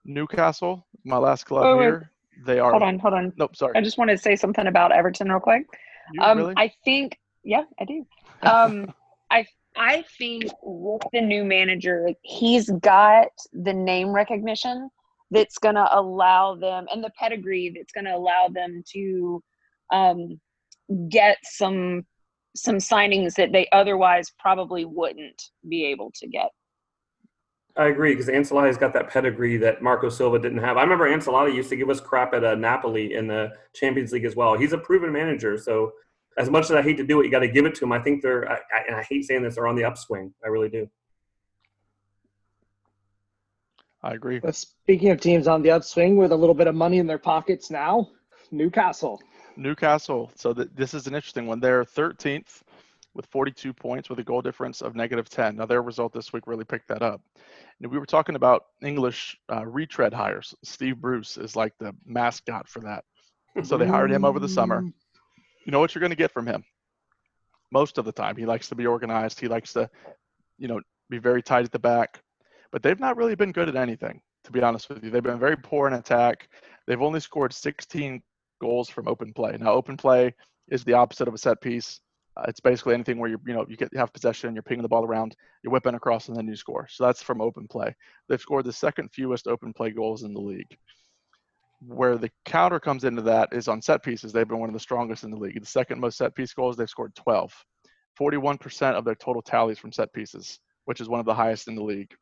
[0.04, 2.10] Newcastle, my last club oh, here.
[2.44, 2.72] They are.
[2.72, 3.32] Hold on, hold on.
[3.36, 3.72] Nope, sorry.
[3.74, 5.66] I just want to say something about Everton real quick.
[6.12, 6.54] You, um, really?
[6.58, 8.06] I think, yeah, I do.
[8.42, 8.92] Um,
[9.30, 14.90] I I think with the new manager, he's got the name recognition
[15.30, 19.42] that's going to allow them and the pedigree that's going to allow them to
[19.92, 20.40] um,
[21.08, 22.04] get some
[22.54, 26.50] some signings that they otherwise probably wouldn't be able to get.
[27.76, 30.76] I agree because Ancelotti's got that pedigree that Marco Silva didn't have.
[30.76, 34.24] I remember Ancelotti used to give us crap at uh, Napoli in the Champions League
[34.24, 34.58] as well.
[34.58, 35.92] He's a proven manager, so
[36.36, 37.92] as much as I hate to do it, you got to give it to him.
[37.92, 40.32] I think they're, I, I, and I hate saying this, they're on the upswing.
[40.44, 40.88] I really do.
[44.02, 44.38] I agree.
[44.38, 47.18] But speaking of teams on the upswing with a little bit of money in their
[47.18, 48.08] pockets now,
[48.50, 49.20] Newcastle.
[49.60, 50.30] Newcastle.
[50.34, 51.60] So th- this is an interesting one.
[51.60, 52.62] They're 13th
[53.14, 55.56] with 42 points with a goal difference of negative 10.
[55.56, 57.20] Now, their result this week really picked that up.
[57.80, 60.54] And we were talking about English uh, retread hires.
[60.62, 63.04] Steve Bruce is like the mascot for that.
[63.64, 64.84] So they hired him over the summer.
[65.66, 66.64] You know what you're going to get from him?
[67.72, 69.40] Most of the time, he likes to be organized.
[69.40, 69.90] He likes to,
[70.58, 72.22] you know, be very tight at the back.
[72.70, 75.10] But they've not really been good at anything, to be honest with you.
[75.10, 76.48] They've been very poor in attack.
[76.86, 78.22] They've only scored 16
[78.60, 79.56] goals from open play.
[79.58, 80.34] Now, open play
[80.68, 82.00] is the opposite of a set piece.
[82.36, 84.82] Uh, it's basically anything where you you know you get you have possession, you're pinging
[84.82, 86.86] the ball around, you're whipping across, and then you score.
[86.88, 87.94] So that's from open play.
[88.28, 90.76] They've scored the second fewest open play goals in the league.
[91.86, 94.32] Where the counter comes into that is on set pieces.
[94.32, 95.58] They've been one of the strongest in the league.
[95.58, 97.52] The second most set piece goals, they've scored 12.
[98.20, 101.74] 41% of their total tallies from set pieces, which is one of the highest in
[101.74, 102.14] the league.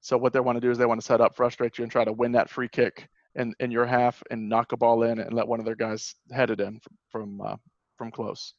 [0.00, 1.92] So what they want to do is they want to set up, frustrate you, and
[1.92, 5.18] try to win that free kick in, in your half and knock a ball in
[5.18, 7.56] and let one of their guys head it in from from, uh,
[7.96, 8.54] from close.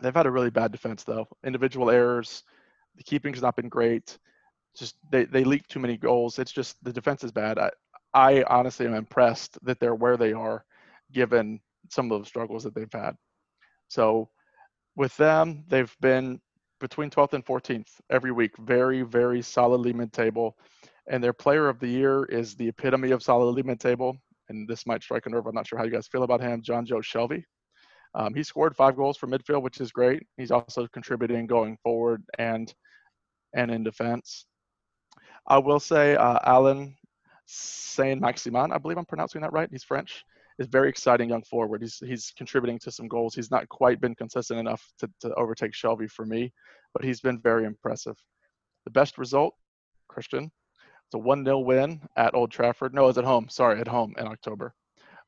[0.00, 1.26] They've had a really bad defense though.
[1.44, 2.42] Individual errors,
[2.96, 4.18] the keeping's not been great.
[4.76, 6.38] Just they they leak too many goals.
[6.38, 7.58] It's just the defense is bad.
[7.58, 7.70] I
[8.12, 10.64] I honestly am impressed that they're where they are,
[11.12, 13.16] given some of the struggles that they've had.
[13.88, 14.30] So
[14.96, 16.40] with them, they've been
[16.80, 20.56] between 12th and 14th every week, very, very solidly mid-table.
[21.10, 24.16] And their player of the year is the epitome of solidly mid-table.
[24.48, 25.46] And this might strike a nerve.
[25.46, 27.42] I'm not sure how you guys feel about him, Jonjo Shelvey.
[28.14, 30.22] Um, he scored five goals from midfield, which is great.
[30.36, 32.72] He's also contributing going forward and
[33.56, 34.46] and in defense.
[35.46, 36.96] I will say uh, Allan
[37.46, 39.68] Saint Maximin, I believe I'm pronouncing that right.
[39.70, 40.24] He's French.
[40.58, 41.82] is very exciting young forward.
[41.82, 43.34] He's he's contributing to some goals.
[43.34, 46.52] He's not quite been consistent enough to, to overtake Shelvey for me,
[46.92, 48.16] but he's been very impressive.
[48.84, 49.54] The best result,
[50.08, 50.50] Christian,
[51.14, 52.92] it's a 1 0 win at Old Trafford.
[52.92, 53.48] No, it's at home.
[53.48, 54.74] Sorry, at home in October.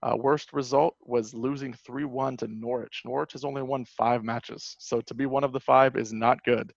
[0.02, 3.02] Uh, worst result was losing 3 1 to Norwich.
[3.04, 4.74] Norwich has only won five matches.
[4.80, 6.72] So to be one of the five is not good.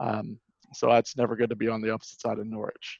[0.00, 0.38] Um,
[0.72, 2.98] so that's never good to be on the opposite side of Norwich.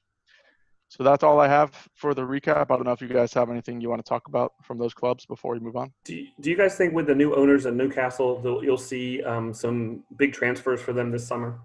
[0.89, 2.71] So that's all I have for the recap.
[2.71, 4.93] I don't know if you guys have anything you want to talk about from those
[4.93, 5.91] clubs before we move on.
[6.05, 9.55] Do you, do you guys think with the new owners in Newcastle, you'll see um,
[9.55, 11.59] some big transfers for them this summer?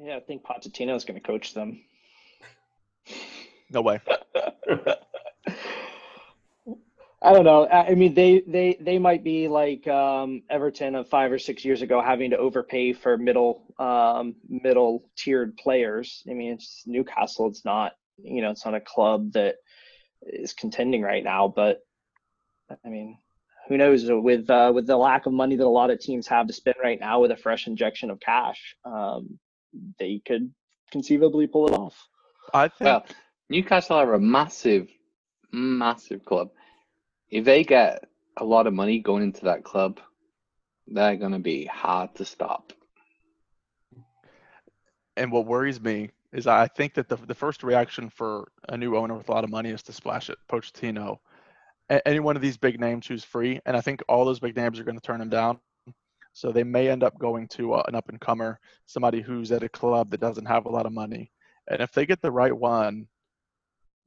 [0.00, 1.80] Yeah, I think Pochettino is going to coach them.
[3.74, 4.00] No way.
[7.20, 7.66] I don't know.
[7.66, 11.80] I mean, they they they might be like um, Everton of five or six years
[11.80, 16.22] ago, having to overpay for middle um, middle tiered players.
[16.30, 17.48] I mean, it's Newcastle.
[17.48, 19.56] It's not you know, it's not a club that
[20.22, 21.48] is contending right now.
[21.48, 21.80] But
[22.84, 23.18] I mean,
[23.68, 24.04] who knows?
[24.06, 26.76] With uh, with the lack of money that a lot of teams have to spend
[26.82, 29.38] right now, with a fresh injection of cash, um,
[29.98, 30.52] they could
[30.90, 31.96] conceivably pull it off.
[32.52, 32.80] I think.
[32.80, 33.06] Well,
[33.50, 34.88] Newcastle are a massive,
[35.52, 36.50] massive club
[37.34, 38.04] if they get
[38.36, 39.98] a lot of money going into that club,
[40.86, 42.72] they're going to be hard to stop.
[45.16, 48.96] And what worries me is I think that the, the first reaction for a new
[48.96, 51.16] owner with a lot of money is to splash it, Pochettino.
[52.06, 54.78] Any one of these big names who's free, and I think all those big names
[54.78, 55.58] are going to turn him down.
[56.34, 59.62] So they may end up going to uh, an up and comer, somebody who's at
[59.64, 61.30] a club that doesn't have a lot of money.
[61.68, 63.06] And if they get the right one,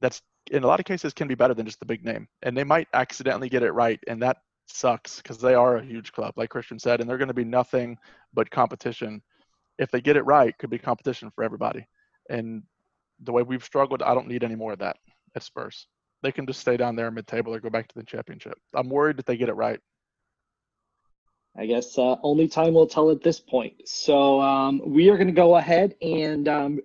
[0.00, 2.26] that's in a lot of cases can be better than just the big name.
[2.42, 6.12] And they might accidentally get it right, and that sucks because they are a huge
[6.12, 7.96] club, like Christian said, and they're going to be nothing
[8.34, 9.22] but competition.
[9.78, 11.86] If they get it right, could be competition for everybody.
[12.30, 12.62] And
[13.20, 14.96] the way we've struggled, I don't need any more of that
[15.34, 15.86] at Spurs.
[16.22, 18.58] They can just stay down there mid-table or go back to the championship.
[18.74, 19.80] I'm worried that they get it right.
[21.56, 23.74] I guess uh, only time will tell at this point.
[23.88, 26.80] So um, we are going to go ahead and um,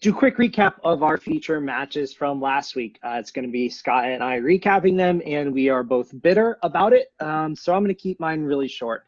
[0.00, 2.98] do a quick recap of our feature matches from last week.
[3.04, 6.58] Uh, it's going to be Scott and I recapping them, and we are both bitter
[6.62, 7.12] about it.
[7.20, 9.04] Um, so I'm going to keep mine really short.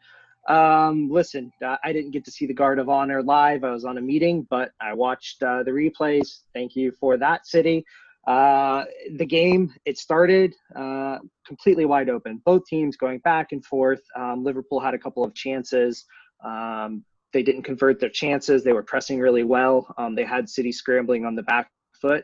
[0.47, 3.63] Um, listen, uh, I didn't get to see the Guard of Honor live.
[3.63, 6.41] I was on a meeting, but I watched uh, the replays.
[6.53, 7.85] Thank you for that, City.
[8.29, 12.39] Uh, the game, it started uh, completely wide open.
[12.45, 14.01] Both teams going back and forth.
[14.15, 16.05] Um, Liverpool had a couple of chances.
[16.45, 18.63] Um, they didn't convert their chances.
[18.63, 19.91] They were pressing really well.
[19.97, 22.23] Um, they had City scrambling on the back foot.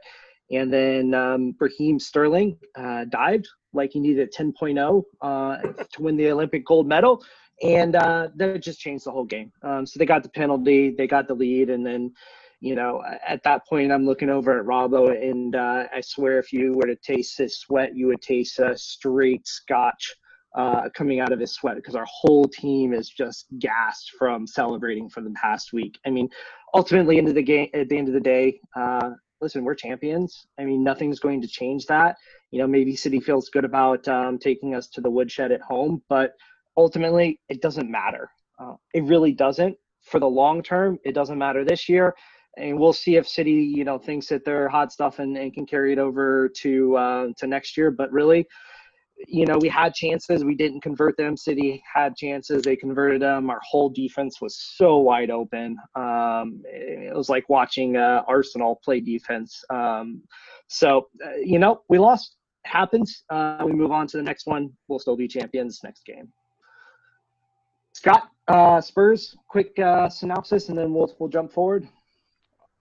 [0.52, 6.18] And then um, Raheem Sterling uh, dived like he needed a 10.0 uh, to win
[6.18, 7.26] the Olympic gold medal.
[7.64, 9.52] And uh, that just changed the whole game.
[9.64, 11.72] Um, so they got the penalty, they got the lead.
[11.72, 12.14] And then,
[12.60, 16.52] you know, at that point, I'm looking over at Robbo, and uh, I swear if
[16.54, 20.16] you were to taste his sweat, you would taste a straight scotch
[20.56, 25.10] uh, coming out of his sweat because our whole team is just gassed from celebrating
[25.10, 26.00] for the past week.
[26.06, 26.30] I mean,
[26.74, 30.48] ultimately, into the game, at the end of the day, uh, listen, we're champions.
[30.58, 32.16] I mean, nothing's going to change that.
[32.52, 36.02] You know, maybe City feels good about um, taking us to the woodshed at home,
[36.08, 36.34] but
[36.78, 38.30] ultimately, it doesn't matter.
[38.58, 39.78] Uh, it really doesn't.
[40.04, 42.16] For the long term, it doesn't matter this year.
[42.58, 45.66] And we'll see if City, you know, thinks that they're hot stuff and, and can
[45.66, 47.92] carry it over to uh, to next year.
[47.92, 48.48] But really,
[49.28, 51.38] you know, we had chances, we didn't convert them.
[51.38, 53.50] City had chances, they converted them.
[53.50, 55.78] Our whole defense was so wide open.
[55.96, 59.64] Um, it was like watching uh, Arsenal play defense.
[59.70, 60.22] Um,
[60.68, 62.38] so, uh, you know, we lost.
[62.66, 63.24] Happens.
[63.30, 64.72] Uh, we move on to the next one.
[64.88, 66.30] We'll still be champions next game.
[67.94, 71.88] Scott, uh, Spurs, quick uh, synopsis, and then we'll we'll jump forward.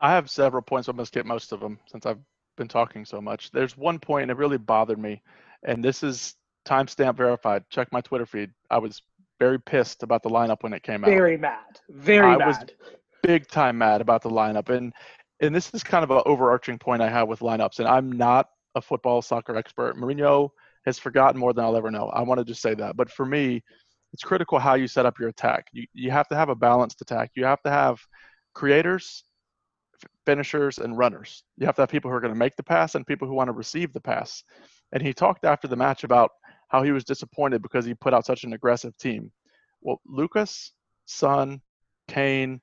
[0.04, 0.88] I have several points.
[0.88, 2.20] I'm going to skip most of them since I've
[2.56, 3.50] been talking so much.
[3.50, 5.22] There's one point, and it really bothered me
[5.64, 6.34] and this is
[6.66, 7.64] timestamp verified.
[7.70, 8.50] Check my Twitter feed.
[8.70, 9.02] I was
[9.40, 11.18] very pissed about the lineup when it came very out.
[11.18, 11.80] Very mad.
[11.88, 12.46] Very I mad.
[12.46, 12.58] was
[13.22, 14.68] big time mad about the lineup.
[14.68, 14.92] And
[15.40, 17.80] and this is kind of an overarching point I have with lineups.
[17.80, 19.96] And I'm not a football soccer expert.
[19.96, 20.50] Mourinho
[20.86, 22.08] has forgotten more than I'll ever know.
[22.08, 22.96] I want to just say that.
[22.96, 23.62] But for me,
[24.12, 25.66] it's critical how you set up your attack.
[25.72, 27.32] You you have to have a balanced attack.
[27.34, 28.00] You have to have
[28.54, 29.24] creators,
[30.26, 31.44] finishers, and runners.
[31.56, 33.34] You have to have people who are going to make the pass and people who
[33.34, 34.42] want to receive the pass.
[34.92, 36.30] And he talked after the match about
[36.68, 39.30] how he was disappointed because he put out such an aggressive team.
[39.80, 40.72] Well, Lucas,
[41.06, 41.60] Son,
[42.08, 42.60] Kane,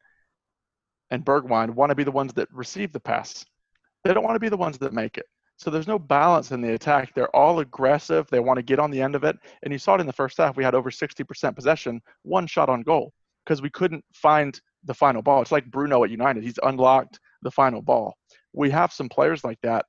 [1.12, 3.46] and Bergwijn want to be the ones that receive the pass.
[4.04, 5.26] They don't want to be the ones that make it.
[5.58, 7.14] So there's no balance in the attack.
[7.14, 8.28] They're all aggressive.
[8.32, 9.38] They want to get on the end of it.
[9.62, 10.58] And you saw it in the first half.
[10.58, 13.14] We had over 60% possession, one shot on goal
[13.46, 15.42] because we couldn't find the final ball.
[15.42, 16.44] It's like Bruno at United.
[16.44, 18.16] He's unlocked the final ball.
[18.54, 19.86] We have some players like that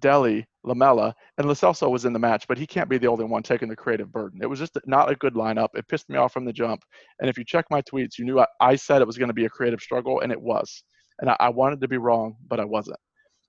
[0.00, 3.24] Dele, Lamela, and Lo Celso was in the match, but he can't be the only
[3.24, 4.40] one taking the creative burden.
[4.42, 5.68] It was just not a good lineup.
[5.74, 6.82] It pissed me off from the jump.
[7.20, 9.34] And if you check my tweets, you knew I, I said it was going to
[9.34, 10.82] be a creative struggle, and it was.
[11.20, 12.98] And I, I wanted to be wrong, but I wasn't.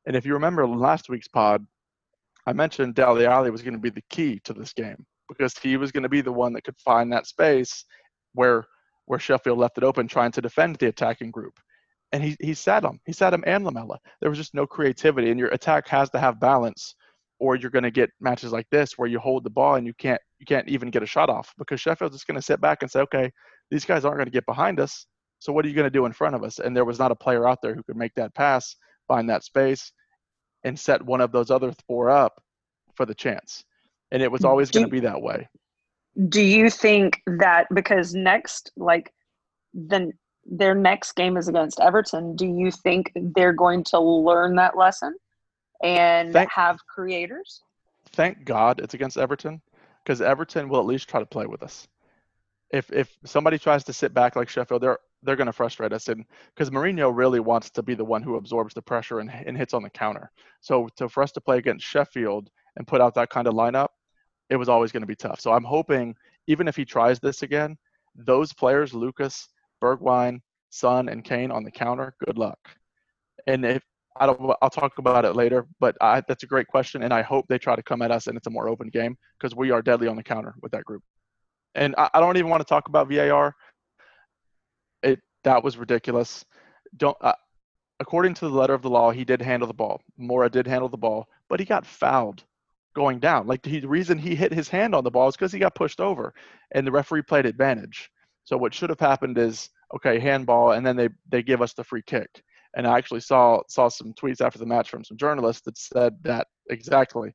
[0.06, 1.66] And if you remember last week's pod,
[2.46, 5.78] I mentioned Dele Alli was going to be the key to this game because he
[5.78, 7.86] was going to be the one that could find that space
[8.34, 8.66] where
[9.12, 11.60] where Sheffield left it open, trying to defend the attacking group.
[12.14, 12.98] And he he sat him.
[13.06, 14.00] He sat him and Lamela.
[14.22, 16.96] There was just no creativity, and your attack has to have balance,
[17.38, 19.94] or you're going to get matches like this where you hold the ball and you
[19.96, 22.84] can't you can't even get a shot off because Sheffield's just going to sit back
[22.84, 23.30] and say, okay,
[23.70, 25.06] these guys aren't going to get behind us.
[25.40, 26.60] So what are you going to do in front of us?
[26.60, 28.78] And there was not a player out there who could make that pass,
[29.10, 29.92] find that space,
[30.64, 32.42] and set one of those other four up
[32.96, 33.66] for the chance.
[34.12, 34.48] And it was hmm.
[34.48, 35.50] always going to be that way.
[36.28, 39.14] Do you think that because next, like,
[39.74, 40.12] then
[40.46, 45.16] their next game is against Everton, do you think they're going to learn that lesson
[45.84, 47.62] and Thank- have creators?
[48.14, 49.62] Thank God it's against Everton
[50.04, 51.88] because Everton will at least try to play with us.
[52.72, 56.08] If if somebody tries to sit back like Sheffield, they're they're going to frustrate us.
[56.08, 59.58] And because Mourinho really wants to be the one who absorbs the pressure and, and
[59.58, 60.32] hits on the counter.
[60.62, 63.90] So to, for us to play against Sheffield and put out that kind of lineup,
[64.52, 65.40] it was always going to be tough.
[65.40, 66.14] So I'm hoping,
[66.46, 67.78] even if he tries this again,
[68.16, 69.48] those players, Lucas,
[69.82, 72.60] Bergwijn, Son, and Kane on the counter, good luck.
[73.48, 73.82] And if
[74.18, 75.66] I don't, I'll talk about it later.
[75.80, 78.28] But I, that's a great question, and I hope they try to come at us
[78.28, 80.84] and it's a more open game because we are deadly on the counter with that
[80.84, 81.02] group.
[81.74, 83.56] And I, I don't even want to talk about VAR.
[85.02, 86.44] It that was ridiculous.
[86.98, 87.16] Don't.
[87.22, 87.34] Uh,
[88.02, 90.02] according to the letter of the law, he did handle the ball.
[90.20, 92.44] Moura did handle the ball, but he got fouled
[92.96, 93.48] going down.
[93.48, 96.00] Like the reason he hit his hand on the ball is because he got pushed
[96.00, 96.34] over,
[96.74, 98.10] and the referee played advantage.
[98.44, 101.84] So what should have happened is okay, handball, and then they they give us the
[101.84, 102.44] free kick.
[102.76, 106.16] And I actually saw saw some tweets after the match from some journalists that said
[106.24, 107.34] that exactly.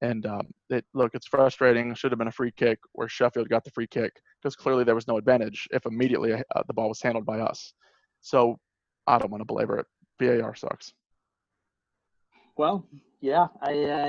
[0.00, 1.94] And um, it, look, it's frustrating.
[1.94, 4.12] Should have been a free kick where Sheffield got the free kick
[4.42, 7.74] because clearly there was no advantage if immediately uh, the ball was handled by us.
[8.22, 8.58] So
[9.06, 9.86] I don't want to belabor it.
[10.18, 10.92] VAR sucks.
[12.56, 12.86] Well,
[13.22, 14.06] yeah, I, uh,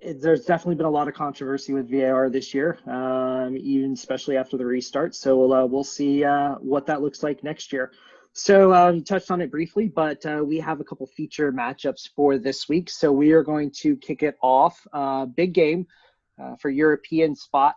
[0.00, 4.38] it, there's definitely been a lot of controversy with VAR this year, um, even especially
[4.38, 5.14] after the restart.
[5.14, 7.92] So we'll, uh, we'll see uh, what that looks like next year.
[8.32, 12.08] So uh, you touched on it briefly, but uh, we have a couple feature matchups
[12.16, 12.88] for this week.
[12.88, 14.86] So we are going to kick it off.
[14.90, 15.86] Uh, big game
[16.42, 17.74] uh, for European spot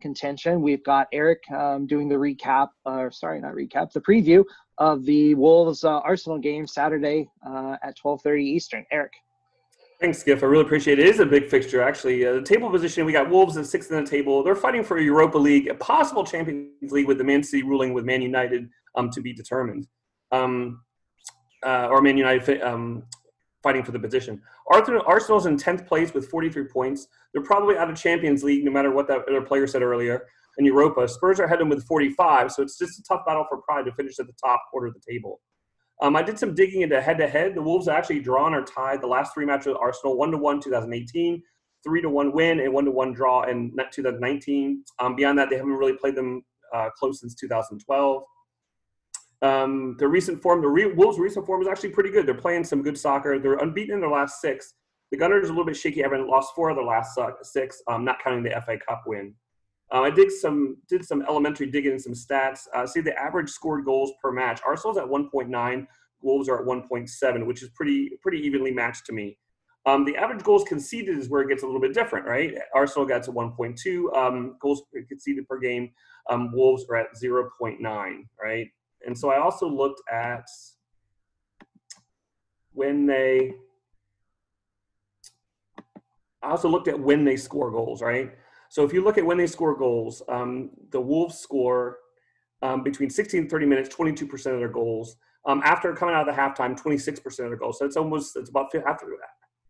[0.00, 0.62] contention.
[0.62, 4.44] We've got Eric um, doing the recap, or sorry, not recap, the preview
[4.78, 8.86] of the Wolves Arsenal game Saturday at 12:30 Eastern.
[8.90, 9.12] Eric.
[10.02, 10.42] Thanks, Skiff.
[10.42, 11.06] I really appreciate it.
[11.06, 12.26] It is a big fixture, actually.
[12.26, 14.42] Uh, the table position, we got Wolves at sixth in the table.
[14.42, 17.94] They're fighting for a Europa League, a possible Champions League with the Man City ruling
[17.94, 19.86] with Man United um, to be determined
[20.32, 20.82] um,
[21.64, 23.04] uh, or Man United um,
[23.62, 24.42] fighting for the position.
[24.68, 27.06] Arsenal's in 10th place with 43 points.
[27.32, 30.26] They're probably out of Champions League, no matter what that other player said earlier.
[30.58, 33.84] In Europa, Spurs are heading with 45, so it's just a tough battle for pride
[33.84, 35.40] to finish at the top quarter of the table.
[36.02, 37.54] Um, I did some digging into head-to-head.
[37.54, 40.60] The Wolves actually drawn or tied the last three matches with Arsenal: one to one,
[40.60, 41.40] 2018,
[41.84, 44.84] three to one win, and one to one draw in 2019.
[44.98, 46.42] Um, beyond that, they haven't really played them
[46.74, 48.22] uh, close since 2012.
[49.42, 52.26] Um, their recent form, the re- Wolves' recent form is actually pretty good.
[52.26, 53.38] They're playing some good soccer.
[53.38, 54.74] They're unbeaten in their last six.
[55.12, 58.04] The Gunners are a little bit shaky, having lost four of their last six, um,
[58.04, 59.34] not counting the FA Cup win.
[59.92, 62.66] Um, I did some did some elementary digging in some stats.
[62.74, 64.60] Uh, see the average scored goals per match.
[64.66, 65.86] Arsenal's at 1.9.
[66.22, 69.38] Wolves are at 1.7, which is pretty pretty evenly matched to me.
[69.84, 72.54] Um, the average goals conceded is where it gets a little bit different, right?
[72.74, 75.90] Arsenal got to 1.2 um, goals conceded per game.
[76.30, 77.80] Um, Wolves are at 0.9,
[78.40, 78.68] right?
[79.04, 80.46] And so I also looked at
[82.72, 83.54] when they
[86.42, 88.32] I also looked at when they score goals, right?
[88.72, 91.98] So if you look at when they score goals, um, the Wolves score
[92.62, 95.14] um, between 16 and 30 minutes, 22% of their goals.
[95.46, 97.78] Um, after coming out of the halftime, 26% of their goals.
[97.78, 99.02] So it's almost it's about half,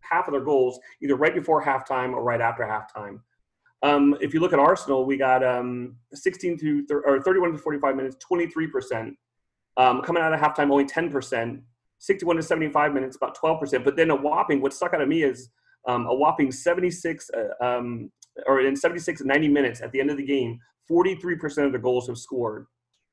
[0.02, 3.18] half of their goals either right before halftime or right after halftime.
[3.82, 7.58] Um, if you look at Arsenal, we got um, 16 to thir- or 31 to
[7.58, 9.16] 45 minutes, 23%.
[9.78, 11.60] Um, coming out of halftime, only 10%.
[11.98, 13.84] 61 to 75 minutes, about 12%.
[13.84, 15.48] But then a whopping, what stuck out of me is
[15.88, 18.12] um, a whopping 76, uh, um,
[18.46, 20.58] or in 76 and 90 minutes at the end of the game,
[20.90, 22.66] 43% of the goals have scored.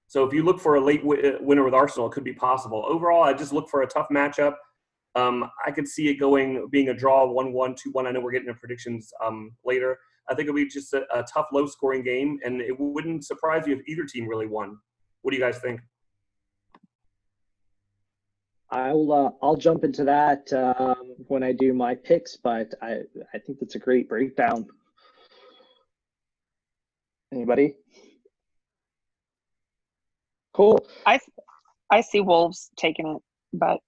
[0.07, 2.33] So if you look for a late w- uh, winner with Arsenal, it could be
[2.33, 2.83] possible.
[2.87, 4.55] Overall, I just look for a tough matchup.
[5.15, 8.07] Um, I could see it going being a draw 1 1, 2 1.
[8.07, 9.97] I know we're getting into predictions um, later.
[10.29, 13.67] I think it'll be just a, a tough, low scoring game, and it wouldn't surprise
[13.67, 14.77] you if either team really won.
[15.21, 15.81] What do you guys think?
[18.71, 23.01] I'll uh, I'll jump into that um, when I do my picks, but I
[23.33, 24.67] I think that's a great breakdown.
[27.31, 27.75] Anybody?
[30.53, 30.85] Cool.
[31.05, 31.19] I
[31.91, 33.21] I see Wolves taking it,
[33.53, 33.79] but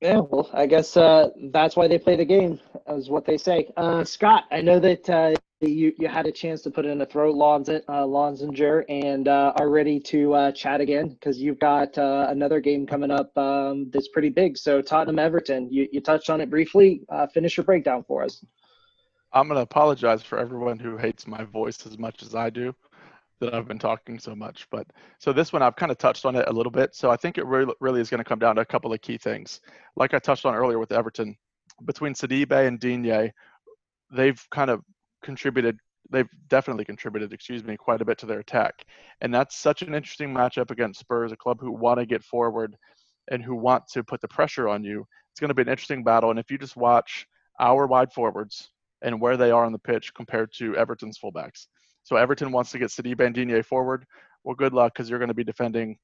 [0.00, 3.68] Yeah, well, I guess uh, that's why they play the game, is what they say.
[3.76, 7.06] Uh, Scott, I know that uh, you you had a chance to put in a
[7.06, 11.98] throw Lons, uh, Lonzinger and uh, are ready to uh, chat again because you've got
[11.98, 14.56] uh, another game coming up um, that's pretty big.
[14.56, 17.02] So Tottenham Everton, you, you touched on it briefly.
[17.08, 18.44] Uh, finish your breakdown for us.
[19.32, 22.74] I'm gonna apologize for everyone who hates my voice as much as I do
[23.40, 24.66] that I've been talking so much.
[24.70, 24.86] But
[25.18, 26.94] so this one I've kind of touched on it a little bit.
[26.94, 29.00] So I think it really really is going to come down to a couple of
[29.00, 29.60] key things.
[29.96, 31.36] Like I touched on earlier with Everton,
[31.84, 33.32] between Sidibe and Digne,
[34.10, 34.82] they've kind of
[35.22, 35.78] contributed.
[36.10, 38.86] They've definitely contributed, excuse me, quite a bit to their attack,
[39.20, 42.74] and that's such an interesting matchup against Spurs, a club who want to get forward
[43.30, 45.04] and who want to put the pressure on you.
[45.30, 47.26] It's going to be an interesting battle, and if you just watch
[47.60, 48.70] our wide forwards
[49.02, 51.66] and where they are on the pitch compared to Everton's fullbacks,
[52.02, 54.06] so Everton wants to get Sidibe and Digne forward.
[54.42, 55.98] Well, good luck because you're going to be defending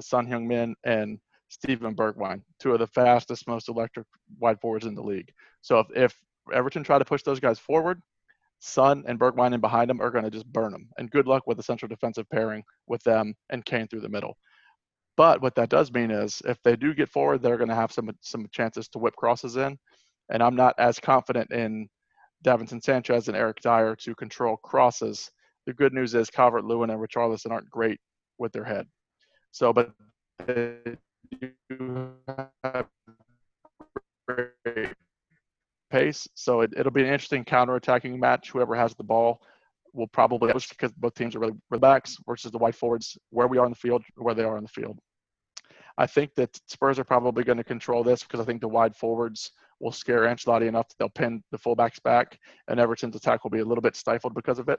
[0.00, 1.18] Son Heung-min and
[1.48, 4.06] Steven Bergwijn, two of the fastest, most electric
[4.38, 5.30] wide forwards in the league.
[5.60, 6.16] So if, if
[6.54, 8.00] Everton try to push those guys forward,
[8.60, 10.88] Son and Bergwijn in behind them are going to just burn them.
[10.96, 14.36] And good luck with the central defensive pairing with them and Kane through the middle.
[15.16, 17.92] But what that does mean is if they do get forward, they're going to have
[17.92, 19.78] some some chances to whip crosses in.
[20.30, 21.88] And I'm not as confident in
[22.44, 25.30] Davinson Sanchez and Eric Dier to control crosses.
[25.66, 27.98] The good news is Calvert Lewin and Richarlison aren't great
[28.38, 28.86] with their head.
[29.50, 29.90] So, but
[35.90, 36.28] pace.
[36.34, 38.50] So it, will be an interesting counter-attacking match.
[38.50, 39.40] Whoever has the ball
[39.92, 43.58] will probably because both teams are really, really backs versus the wide forwards where we
[43.58, 44.98] are in the field, where they are in the field.
[45.98, 48.94] I think that Spurs are probably going to control this because I think the wide
[48.94, 52.38] forwards will scare Ancelotti enough that they'll pin the fullbacks back,
[52.68, 54.78] and Everton's attack will be a little bit stifled because of it.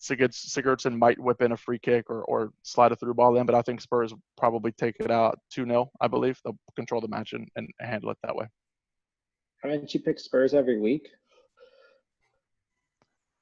[0.00, 3.54] Sigurdsson might whip in a free kick or, or slide a through ball in, but
[3.54, 6.38] I think Spurs probably take it out 2 0, I believe.
[6.44, 8.46] They'll control the match and, and handle it that way.
[9.62, 11.08] Haven't you pick Spurs every week?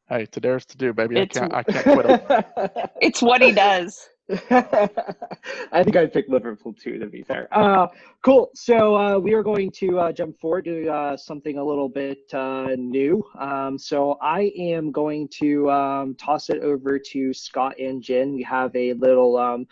[0.09, 1.19] Hey, to dares to do, baby.
[1.19, 2.89] It's, I can't I can't quit him.
[3.03, 4.09] it's what he does.
[4.51, 7.47] I think I'd pick Liverpool too, to be fair.
[7.53, 7.87] Uh,
[8.23, 8.51] cool.
[8.55, 12.19] So uh, we are going to uh, jump forward to uh, something a little bit
[12.35, 13.25] uh, new.
[13.39, 18.35] Um, so I am going to um, toss it over to Scott and Jen.
[18.35, 19.67] We have a little um,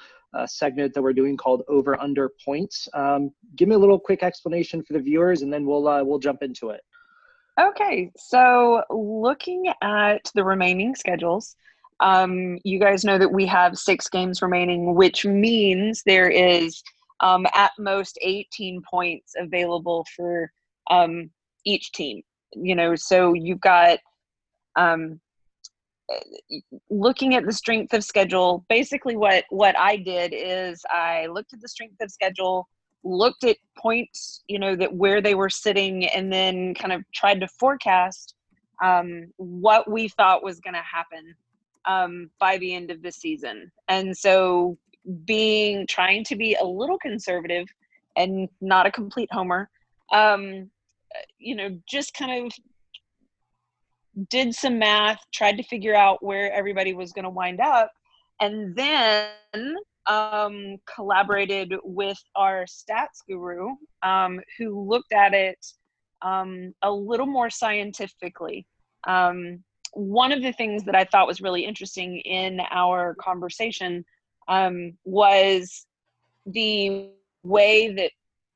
[0.47, 2.89] segment that we're doing called Over Under Points.
[2.95, 6.21] Um, give me a little quick explanation for the viewers, and then we'll uh, we'll
[6.21, 6.83] jump into it.
[7.61, 8.13] Okay.
[8.17, 11.57] So looking at the remaining schedules.
[12.01, 16.83] Um, you guys know that we have six games remaining, which means there is
[17.21, 20.51] um, at most 18 points available for
[20.91, 21.31] um,
[21.65, 22.23] each team.
[22.53, 23.99] You know, so you've got
[24.77, 25.21] um,
[26.91, 28.65] looking at the strength of schedule.
[28.69, 32.69] Basically, what what I did is I looked at the strength of schedule,
[33.03, 37.41] looked at points, you know, that where they were sitting, and then kind of tried
[37.41, 38.35] to forecast
[38.83, 41.35] um, what we thought was going to happen
[41.87, 43.71] um, by the end of the season.
[43.89, 44.79] And so,
[45.27, 47.67] being trying to be a little conservative
[48.17, 49.69] and not a complete homer,
[50.13, 50.71] um,
[51.39, 52.53] you know, just kind of
[54.31, 57.91] did some math, tried to figure out where everybody was going to wind up,
[58.41, 59.29] and then
[60.07, 63.71] um, collaborated with our stats guru
[64.03, 65.65] um, who looked at it
[66.23, 68.67] um, a little more scientifically.
[69.07, 69.63] Um,
[69.95, 74.05] one of the things that I thought was really interesting in our conversation
[74.49, 75.87] um, was
[76.47, 77.11] the
[77.43, 78.11] way that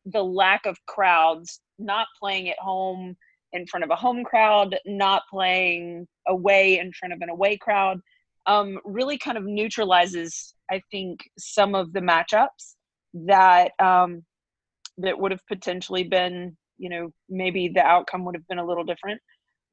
[0.05, 3.17] the lack of crowds, not playing at home
[3.53, 8.01] in front of a home crowd, not playing away in front of an away crowd,
[8.47, 12.75] um, really kind of neutralizes, I think, some of the matchups
[13.15, 14.25] that um,
[14.99, 18.85] that would have potentially been, you know, maybe the outcome would have been a little
[18.85, 19.21] different.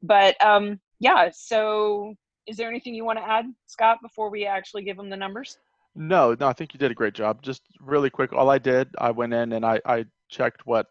[0.01, 2.15] But um, yeah, so
[2.47, 5.57] is there anything you want to add, Scott, before we actually give them the numbers?
[5.95, 7.41] No, no, I think you did a great job.
[7.41, 10.87] Just really quick, all I did, I went in and I, I checked what,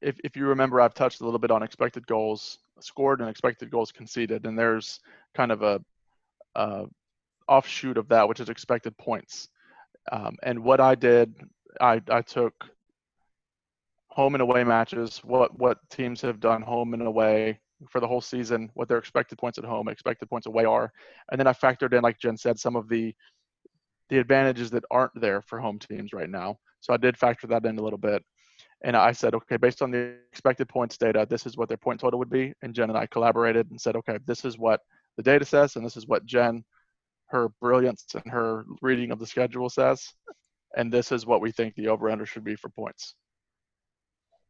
[0.00, 3.70] if, if you remember, I've touched a little bit on expected goals scored and expected
[3.70, 5.00] goals conceded, and there's
[5.34, 5.80] kind of a,
[6.54, 6.84] a
[7.48, 9.48] offshoot of that, which is expected points.
[10.12, 11.34] Um, and what I did,
[11.80, 12.54] I, I took
[14.08, 17.60] home and away matches, what what teams have done home and away,
[17.90, 20.92] for the whole season, what their expected points at home, expected points away are,
[21.30, 23.14] and then I factored in, like Jen said, some of the
[24.08, 26.56] the advantages that aren't there for home teams right now.
[26.80, 28.22] So I did factor that in a little bit.
[28.84, 32.00] And I said, okay, based on the expected points data, this is what their point
[32.00, 32.52] total would be.
[32.62, 34.80] And Jen and I collaborated and said, okay, this is what
[35.16, 36.62] the data says, and this is what Jen,
[37.26, 40.14] her brilliance and her reading of the schedule says.
[40.76, 43.14] And this is what we think the over under should be for points.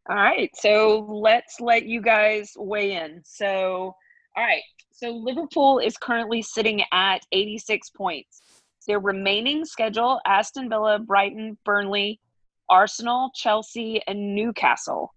[0.08, 3.22] All right, so let's let you guys weigh in.
[3.24, 3.92] So,
[4.36, 8.42] all right, so Liverpool is currently sitting at 86 points.
[8.86, 12.20] Their remaining schedule Aston Villa, Brighton, Burnley,
[12.68, 15.12] Arsenal, Chelsea, and Newcastle.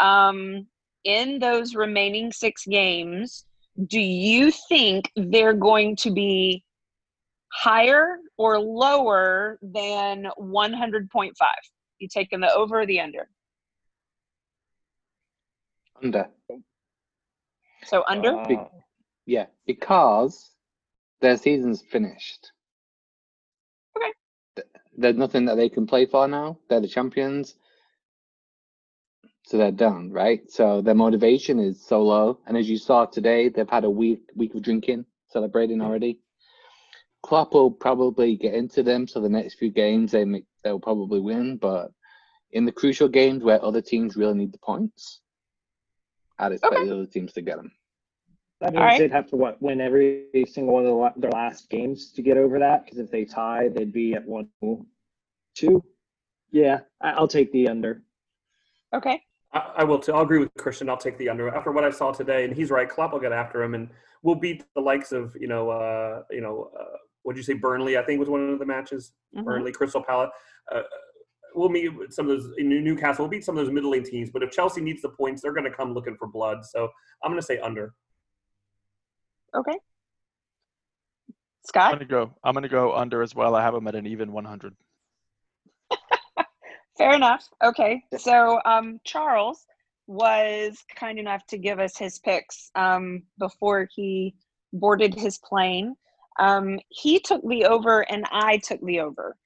[0.00, 0.66] Um,
[1.04, 3.44] in those remaining six games,
[3.86, 6.64] do you think they're going to be
[7.52, 11.32] higher or lower than 100.5?
[11.98, 13.28] You taking the over or the under?
[16.02, 16.28] Under.
[17.84, 18.28] So under?
[18.38, 18.64] Uh,
[19.26, 20.50] Yeah, because
[21.20, 22.50] their season's finished.
[23.96, 24.12] Okay.
[24.56, 26.58] Th- There's nothing that they can play for now.
[26.68, 27.54] They're the champions.
[29.44, 30.48] So they're done, right?
[30.50, 32.38] So their motivation is so low.
[32.46, 36.18] And as you saw today, they've had a week week of drinking, celebrating already.
[37.22, 41.20] Klopp will probably get into them, so the next few games they make, they'll probably
[41.20, 41.56] win.
[41.56, 41.92] But
[42.50, 45.20] in the crucial games where other teams really need the points,
[46.42, 46.86] I'd expect Okay.
[46.86, 47.70] the other teams to get them.
[48.60, 48.98] That means All right.
[48.98, 52.36] they'd have to what win every single one of the, their last games to get
[52.36, 52.84] over that.
[52.84, 54.48] Because if they tie, they'd be at one,
[55.54, 55.82] two.
[56.50, 58.02] Yeah, I, I'll take the under.
[58.94, 59.22] Okay.
[59.52, 60.12] I, I will too.
[60.12, 60.88] I'll agree with Christian.
[60.88, 62.88] I'll take the under after what I saw today, and he's right.
[62.88, 63.88] Klopp will get after him, and
[64.22, 67.54] we'll beat the likes of you know, uh, you know, uh, what'd you say?
[67.54, 69.12] Burnley, I think was one of the matches.
[69.36, 69.44] Mhm.
[69.44, 70.30] Burnley, Crystal Palace.
[70.70, 70.82] Uh,
[71.54, 73.24] we'll meet some of those in Newcastle.
[73.24, 75.70] We'll beat some of those middling teams, but if Chelsea needs the points, they're going
[75.70, 76.64] to come looking for blood.
[76.64, 76.88] So
[77.24, 77.94] I'm going to say under.
[79.54, 79.78] Okay.
[81.64, 82.34] Scott, I'm gonna go.
[82.42, 83.54] I'm gonna go under as well.
[83.54, 84.74] I have them at an even 100.
[86.98, 87.46] Fair enough.
[87.62, 88.02] Okay.
[88.18, 89.64] So um, Charles
[90.08, 94.34] was kind enough to give us his picks um, before he
[94.72, 95.94] boarded his plane.
[96.40, 99.36] Um, he took the over and I took the over.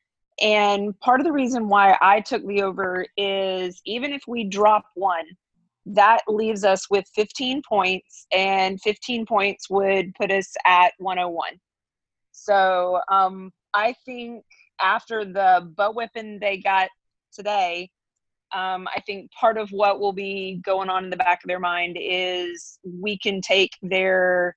[0.40, 4.84] And part of the reason why I took the over is even if we drop
[4.94, 5.24] one,
[5.86, 11.52] that leaves us with 15 points, and 15 points would put us at 101.
[12.32, 14.44] So um, I think
[14.80, 16.88] after the butt whipping they got
[17.32, 17.90] today,
[18.54, 21.60] um, I think part of what will be going on in the back of their
[21.60, 24.56] mind is we can take their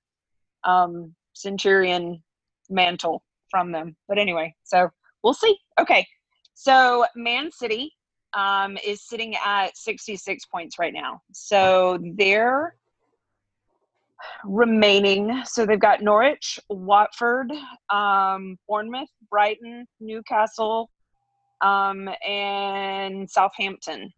[0.64, 2.22] um, Centurion
[2.70, 3.96] mantle from them.
[4.08, 4.90] But anyway, so
[5.24, 5.58] we'll see.
[5.80, 6.06] Okay,
[6.54, 7.92] so Man City
[8.34, 11.22] um, is sitting at 66 points right now.
[11.32, 12.76] So they're
[14.44, 15.42] remaining.
[15.46, 17.52] So they've got Norwich, Watford,
[17.90, 20.90] um, Bournemouth, Brighton, Newcastle,
[21.62, 24.12] um, and Southampton.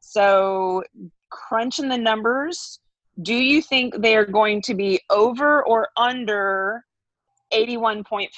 [0.00, 0.82] So,
[1.30, 2.78] crunching the numbers,
[3.22, 6.84] do you think they're going to be over or under
[7.52, 8.28] 81.5?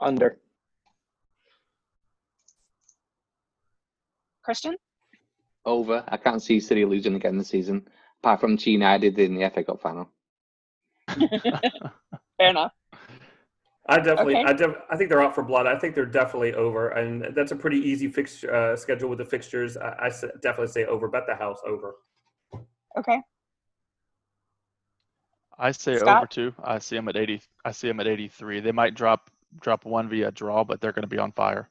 [0.00, 0.38] Under.
[4.42, 4.76] Christian?
[5.64, 6.02] Over.
[6.08, 7.86] I can't see City losing again this season,
[8.22, 10.08] apart from to United in the FA Cup final.
[12.38, 12.72] Fair enough.
[13.86, 14.44] I definitely, Okay.
[14.44, 15.66] I, def- I think they're out for blood.
[15.66, 19.24] I think they're definitely over, and that's a pretty easy fix uh, schedule with the
[19.24, 19.76] fixtures.
[19.76, 21.08] I, I s- definitely say over.
[21.08, 21.96] Bet the house over.
[22.96, 23.20] Okay.
[25.58, 26.18] I say Scott?
[26.18, 26.54] over two.
[26.62, 27.42] I see them at 80.
[27.64, 28.60] I see them at 83.
[28.60, 29.28] They might drop
[29.60, 31.68] drop one via draw, but they're going to be on fire.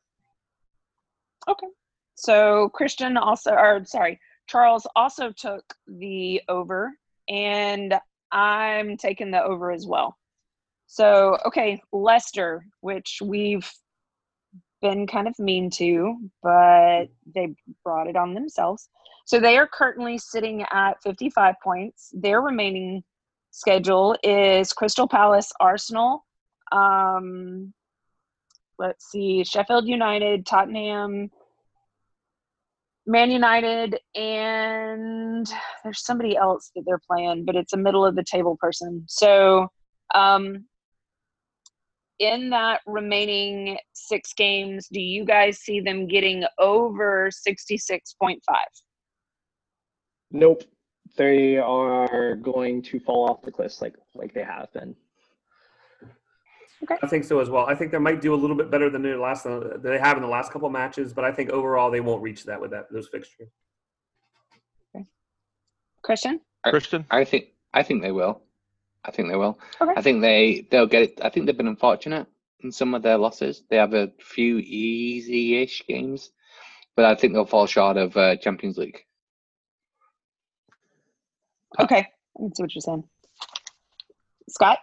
[1.48, 1.68] Okay.
[2.16, 6.92] So Christian also, or sorry, Charles also took the over,
[7.30, 7.96] and
[8.32, 10.18] I'm taking the over as well.
[10.88, 13.72] So, okay, Leicester, which we've
[14.82, 17.06] been kind of mean to, but
[17.36, 17.54] they
[17.84, 18.90] brought it on themselves.
[19.26, 22.12] So they are currently sitting at 55 points.
[22.14, 23.04] Their remaining
[23.52, 26.26] schedule is Crystal Palace, Arsenal,
[26.72, 27.74] um,
[28.78, 31.30] let's see, Sheffield United, Tottenham,
[33.06, 35.52] Man United, and
[35.84, 39.04] there's somebody else that they're playing, but it's a middle of the table person.
[39.08, 39.68] So,
[40.14, 40.66] um,
[42.20, 48.38] in that remaining six games, do you guys see them getting over 66.5?
[50.32, 50.64] Nope.
[51.16, 54.96] They are going to fall off the cliffs like like they have been.
[57.04, 57.66] I think so as well.
[57.66, 60.16] I think they might do a little bit better than they last than they have
[60.18, 62.92] in the last couple matches, but I think overall they won't reach that with that
[62.92, 63.50] those fixtures.
[66.02, 66.40] Christian?
[66.66, 68.42] Christian, I think I think they will.
[69.04, 69.60] I think they will.
[69.82, 69.94] Okay.
[69.96, 71.20] I think they they'll get it.
[71.22, 72.28] I think they've been unfortunate
[72.62, 73.64] in some of their losses.
[73.70, 76.32] They have a few easy-ish games,
[76.96, 79.06] but I think they'll fall short of uh, Champions League.
[81.80, 83.04] Okay, I can see what you're saying.
[84.50, 84.80] Scott?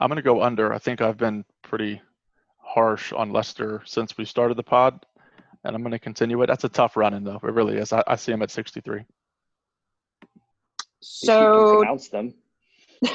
[0.00, 0.72] I'm going to go under.
[0.72, 2.00] I think I've been pretty
[2.58, 5.04] harsh on Leicester since we started the pod,
[5.64, 6.46] and I'm going to continue it.
[6.46, 7.40] That's a tough run in, though.
[7.42, 7.92] It really is.
[7.92, 9.00] I, I see him at 63.
[9.00, 9.06] If you
[10.22, 10.36] can
[11.00, 12.34] So pronounce them.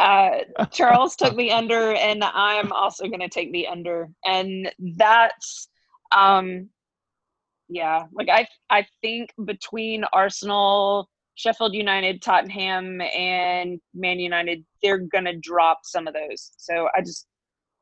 [0.00, 0.38] uh,
[0.70, 5.68] Charles took the under, and I'm also going to take the under, and that's,
[6.12, 6.68] um,
[7.68, 15.24] yeah, like I, I think between Arsenal, Sheffield United, Tottenham, and Man United, they're going
[15.24, 16.52] to drop some of those.
[16.56, 17.26] So I just,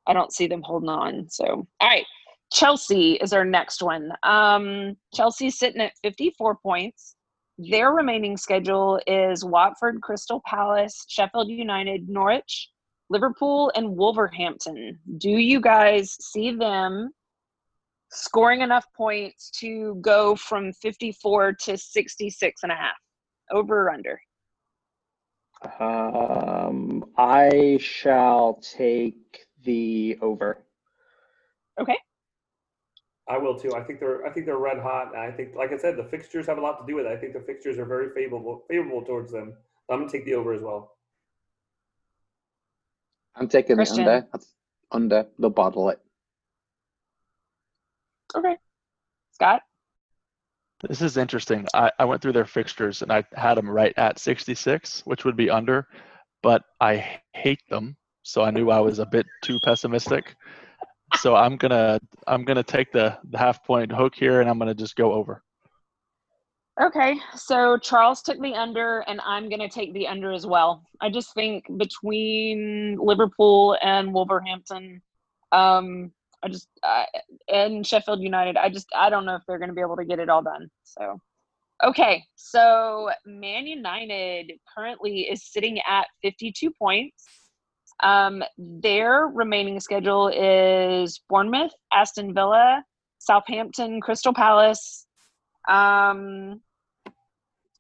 [0.07, 1.29] I don't see them holding on.
[1.29, 2.07] So all right,
[2.53, 4.13] Chelsea is our next one.
[4.23, 7.17] Um, Chelsea's sitting at 54 points.
[7.59, 12.71] Their remaining schedule is Watford, Crystal Palace, Sheffield United, Norwich,
[13.11, 14.99] Liverpool, and Wolverhampton.
[15.19, 17.11] Do you guys see them
[18.11, 22.93] scoring enough points to go from 54 to 66 and a half?
[23.53, 24.21] Over or under?
[25.79, 30.65] Um, I shall take the over.
[31.81, 31.97] Okay.
[33.29, 33.75] I will too.
[33.75, 35.15] I think they're I think they're red hot.
[35.15, 37.13] I think, like I said, the fixtures have a lot to do with it.
[37.13, 39.55] I think the fixtures are very favorable favorable towards them.
[39.89, 40.97] I'm gonna take the over as well.
[43.37, 44.05] I'm taking Christian.
[44.05, 44.27] the under.
[44.33, 44.55] That's
[44.91, 45.27] under.
[45.39, 46.01] They'll bottle it.
[48.35, 48.57] Okay.
[49.31, 49.63] Scott?
[50.89, 51.67] This is interesting.
[51.75, 55.37] I, I went through their fixtures and I had them right at 66, which would
[55.37, 55.87] be under,
[56.43, 57.97] but I hate them.
[58.23, 60.35] So I knew I was a bit too pessimistic.
[61.17, 64.75] So I'm gonna I'm gonna take the, the half point hook here and I'm gonna
[64.75, 65.43] just go over.
[66.81, 70.83] Okay, so Charles took the under, and I'm going to take the under as well.
[71.03, 75.03] I just think between Liverpool and Wolverhampton,
[75.53, 76.13] um,
[76.43, 77.05] I just uh,
[77.49, 80.05] and Sheffield United, I just I don't know if they're going to be able to
[80.05, 80.69] get it all done.
[80.85, 81.21] So,
[81.85, 87.25] okay, so Man United currently is sitting at 52 points.
[88.03, 92.85] Um, their remaining schedule is Bournemouth, Aston Villa,
[93.19, 95.07] Southampton, Crystal Palace,
[95.69, 96.61] um,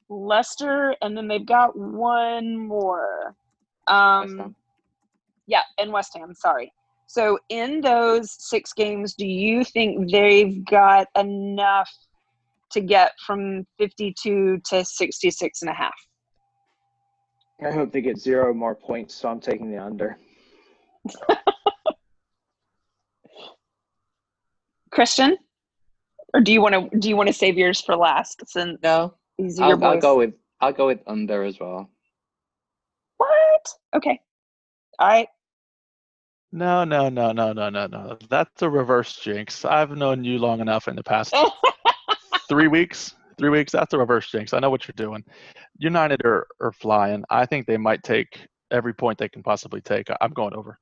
[0.08, 3.34] Leicester, and then they've got one more.
[3.88, 4.54] Um,
[5.46, 6.34] yeah, and West Ham.
[6.34, 6.72] Sorry.
[7.12, 11.90] So in those six games, do you think they've got enough
[12.70, 15.92] to get from 52 to 66 and a half?
[17.62, 20.16] I hope they get zero more points, so I'm taking the under.
[24.90, 25.36] Christian,
[26.32, 29.12] or do you want to do you want to save yours for last since No,
[29.36, 30.32] these are your I'll, I'll go with
[30.62, 31.90] I'll go with under as well.
[33.18, 33.68] What?
[33.94, 34.18] Okay.
[34.98, 35.28] All right.
[36.52, 38.18] No, no, no, no, no, no, no.
[38.28, 39.64] That's a reverse jinx.
[39.64, 41.34] I've known you long enough in the past
[42.48, 43.14] three weeks.
[43.38, 43.72] Three weeks.
[43.72, 44.52] That's a reverse jinx.
[44.52, 45.24] I know what you're doing.
[45.78, 47.24] United are, are flying.
[47.30, 50.10] I think they might take every point they can possibly take.
[50.10, 50.78] I- I'm going over.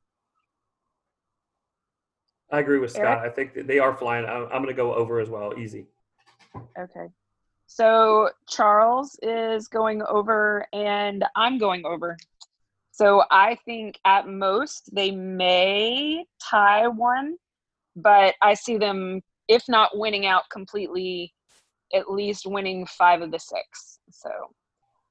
[2.50, 3.04] I agree with Scott.
[3.04, 3.32] Eric?
[3.32, 4.26] I think they are flying.
[4.26, 5.56] I'm, I'm gonna go over as well.
[5.56, 5.86] Easy.
[6.76, 7.06] Okay.
[7.68, 12.16] So Charles is going over and I'm going over.
[13.00, 17.36] So I think at most they may tie one,
[17.96, 21.32] but I see them, if not winning out completely,
[21.94, 24.00] at least winning five of the six.
[24.10, 24.28] So,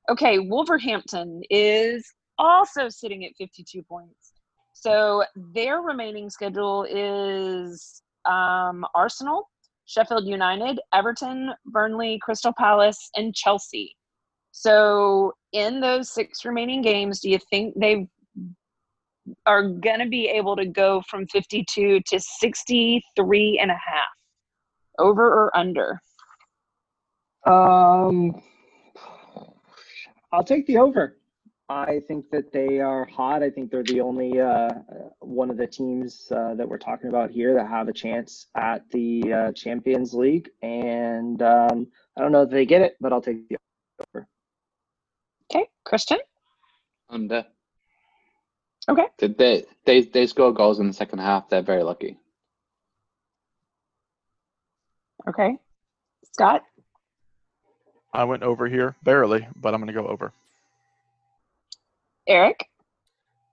[0.07, 4.33] okay, Wolverhampton is also sitting at 52 points.
[4.73, 9.49] So their remaining schedule is um, Arsenal,
[9.87, 13.95] Sheffield United, Everton, Burnley, Crystal Palace, and Chelsea.
[14.51, 18.07] So, in those six remaining games, do you think they
[19.45, 24.07] are going to be able to go from 52 to 63 and a half?
[24.97, 26.01] Over or under?
[27.45, 28.41] Um,
[30.31, 31.15] I'll take the over.
[31.69, 33.43] I think that they are hot.
[33.43, 34.69] I think they're the only uh,
[35.19, 38.89] one of the teams uh, that we're talking about here that have a chance at
[38.89, 40.49] the uh, Champions League.
[40.63, 41.87] And um,
[42.17, 43.57] I don't know if they get it, but I'll take the
[44.15, 44.27] over.
[45.51, 46.19] Okay, Christian?
[47.09, 47.45] Under.
[48.87, 49.05] Okay.
[49.17, 51.49] They, they they they score goals in the second half.
[51.49, 52.17] They're very lucky.
[55.27, 55.57] Okay.
[56.33, 56.63] Scott?
[58.13, 60.33] I went over here barely, but I'm going to go over.
[62.27, 62.65] Eric?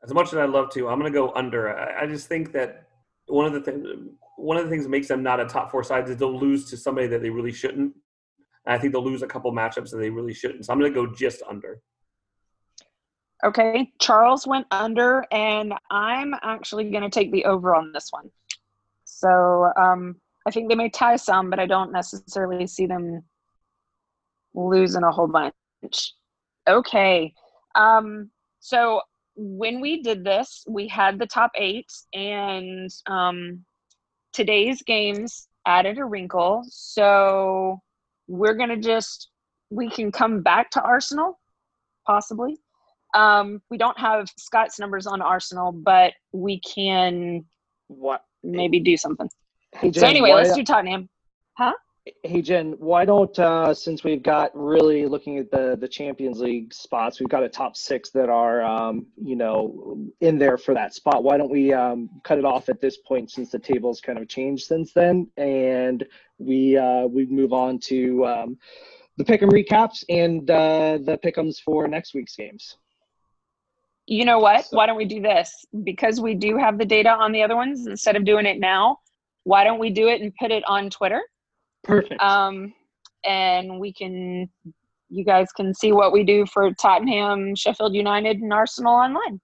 [0.03, 1.77] As much as I'd love to, I'm gonna go under.
[1.77, 2.89] I, I just think that
[3.27, 3.87] one of the things
[4.37, 6.71] one of the things that makes them not a top four side is they'll lose
[6.71, 7.95] to somebody that they really shouldn't.
[8.67, 10.67] I think they'll lose a couple matchups that they really shouldn't.
[10.67, 11.81] So I'm gonna go just under.
[13.45, 18.31] Okay, Charles went under, and I'm actually going to take the over on this one.
[19.05, 23.23] So um, I think they may tie some, but I don't necessarily see them
[24.55, 26.15] losing a whole bunch.
[26.67, 27.35] Okay,
[27.75, 29.03] um, so
[29.37, 33.65] when we did this, we had the top eight, and um,
[34.33, 36.65] today's games added a wrinkle.
[36.71, 37.81] So
[38.29, 39.31] we're going to just,
[39.71, 41.39] we can come back to Arsenal,
[42.07, 42.57] possibly.
[43.15, 47.45] Um, we don't have Scott's numbers on Arsenal, but we can
[47.89, 48.23] What?
[48.43, 49.29] maybe do something.
[49.75, 51.09] Hey, So anyway, let's do Tottenham.
[52.23, 56.73] Hey Jen, why don't uh, since we've got really looking at the the Champions League
[56.73, 60.95] spots, we've got a top six that are um, you know in there for that
[60.95, 61.25] spot.
[61.25, 64.29] Why don't we um, cut it off at this point since the table's kind of
[64.29, 66.07] changed since then, and
[66.39, 68.59] we uh, we move on to um,
[69.17, 72.77] the pick'em recaps and uh, the pick'ems for next week's games.
[74.07, 74.67] You know what?
[74.67, 75.65] So- Why don't we do this?
[75.83, 78.99] Because we do have the data on the other ones, instead of doing it now,
[79.43, 81.21] why don't we do it and put it on Twitter?
[81.87, 82.21] Perfect.
[82.21, 82.75] Um,
[83.25, 84.49] and we can,
[85.09, 89.41] you guys can see what we do for Tottenham, Sheffield United, and Arsenal online.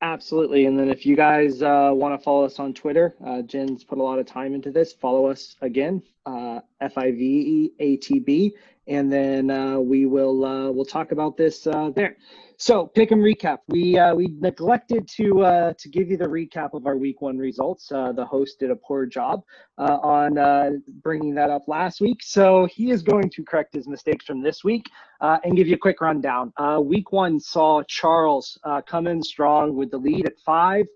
[0.00, 0.66] Absolutely.
[0.66, 3.98] And then if you guys uh, want to follow us on Twitter, uh, Jen's put
[3.98, 4.92] a lot of time into this.
[4.92, 8.52] Follow us again, uh, F I V E A T B,
[8.88, 12.16] and then uh, we will uh, we'll talk about this uh, there.
[12.62, 13.58] So pick 'em recap.
[13.66, 17.36] We uh, we neglected to uh, to give you the recap of our week one
[17.36, 17.90] results.
[17.90, 19.42] Uh, the host did a poor job
[19.78, 20.70] uh, on uh,
[21.02, 24.62] bringing that up last week, so he is going to correct his mistakes from this
[24.62, 24.86] week
[25.20, 26.52] uh, and give you a quick rundown.
[26.84, 28.56] Week one saw Charles
[28.86, 30.86] come in strong with the lead at five,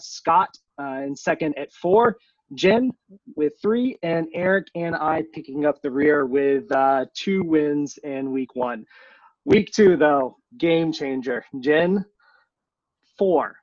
[0.00, 2.16] Scott in second at four,
[2.54, 2.92] Jen
[3.34, 6.68] with three, and Eric and I picking up the rear with
[7.16, 8.86] two wins in week one.
[9.44, 11.44] Week two, though, game changer.
[11.60, 12.04] Jen,
[13.18, 13.56] four,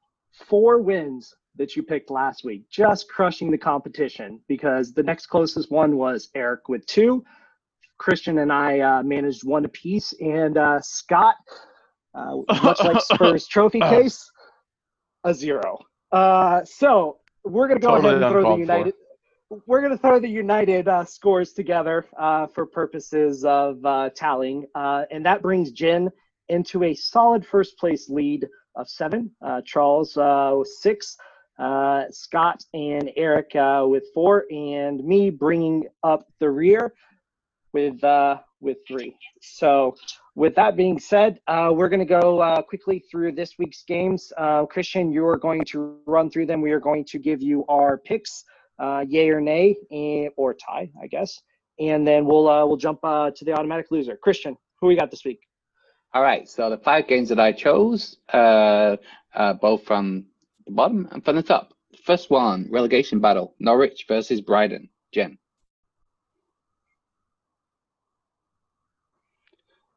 [0.48, 5.72] four wins that you picked last week, just crushing the competition because the next closest
[5.72, 7.24] one was Eric with two.
[7.98, 11.36] Christian and I uh, managed one apiece, and uh, Scott,
[12.14, 14.30] uh, much like Spurs trophy case,
[15.24, 15.80] a zero.
[16.12, 18.94] Uh, so we're gonna go Totally ahead and throw the United.
[18.94, 19.07] for.
[19.50, 25.06] We're gonna throw the United uh, scores together uh, for purposes of uh, tallying, uh,
[25.10, 26.10] and that brings Jen
[26.50, 28.46] into a solid first place lead
[28.76, 29.32] of seven.
[29.42, 31.16] Uh, Charles uh, with six.
[32.12, 33.52] Scott and Eric
[33.90, 36.94] with four, and me bringing up the rear
[37.72, 38.02] with
[38.60, 39.16] with three.
[39.42, 39.96] So,
[40.36, 44.34] with that being said, we're going to go quickly through this week's games.
[44.70, 46.60] Christian, you are going to run through them.
[46.60, 48.44] We are going to give you our picks,
[48.80, 51.42] uh, yay or nay, and, or tie, I guess,
[51.80, 54.18] and then we'll uh, we'll jump uh, to the automatic loser.
[54.18, 55.42] Christian, who we got this week?
[56.14, 58.98] All right, so the five games that I chose, uh,
[59.36, 60.26] uh, both from
[60.66, 61.74] the bottom and from the top.
[62.04, 64.90] First one, relegation battle, Norwich versus Brighton.
[65.14, 65.38] Jen.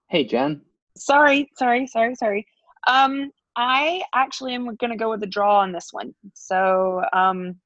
[0.09, 0.63] Hey, Jen.
[0.97, 2.47] Sorry, sorry, sorry, sorry.
[2.87, 6.15] Um, I actually am going to go with a draw on this one.
[6.35, 7.57] So, um,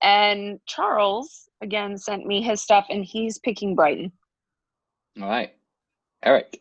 [0.00, 4.12] and Charles again sent me his stuff, and he's picking Brighton.
[5.20, 5.54] All right.
[6.22, 6.60] Eric.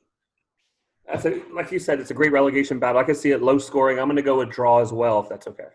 [1.07, 2.99] That's a, like you said, it's a great relegation battle.
[2.99, 3.97] I can see it low scoring.
[3.97, 5.67] I'm going to go with draw as well, if that's okay.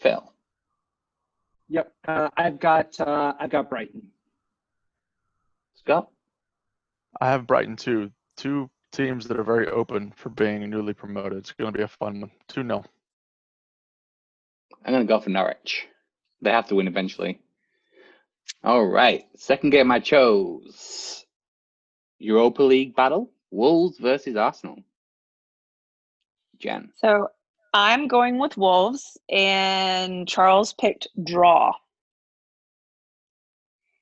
[0.00, 0.32] Phil.
[1.68, 4.02] Yep, uh, I've got uh, I've got Brighton.
[5.74, 6.08] Scott.
[7.20, 8.10] I have Brighton too.
[8.36, 11.38] Two teams that are very open for being newly promoted.
[11.38, 12.30] It's going to be a fun one.
[12.48, 12.84] 2 0.
[14.84, 15.86] I'm going to go for Norwich.
[16.42, 17.40] They have to win eventually.
[18.62, 19.24] All right.
[19.36, 21.24] Second game I chose
[22.18, 24.76] Europa League battle Wolves versus Arsenal.
[26.58, 26.90] Jen.
[26.96, 27.28] So
[27.72, 31.72] I'm going with Wolves, and Charles picked draw.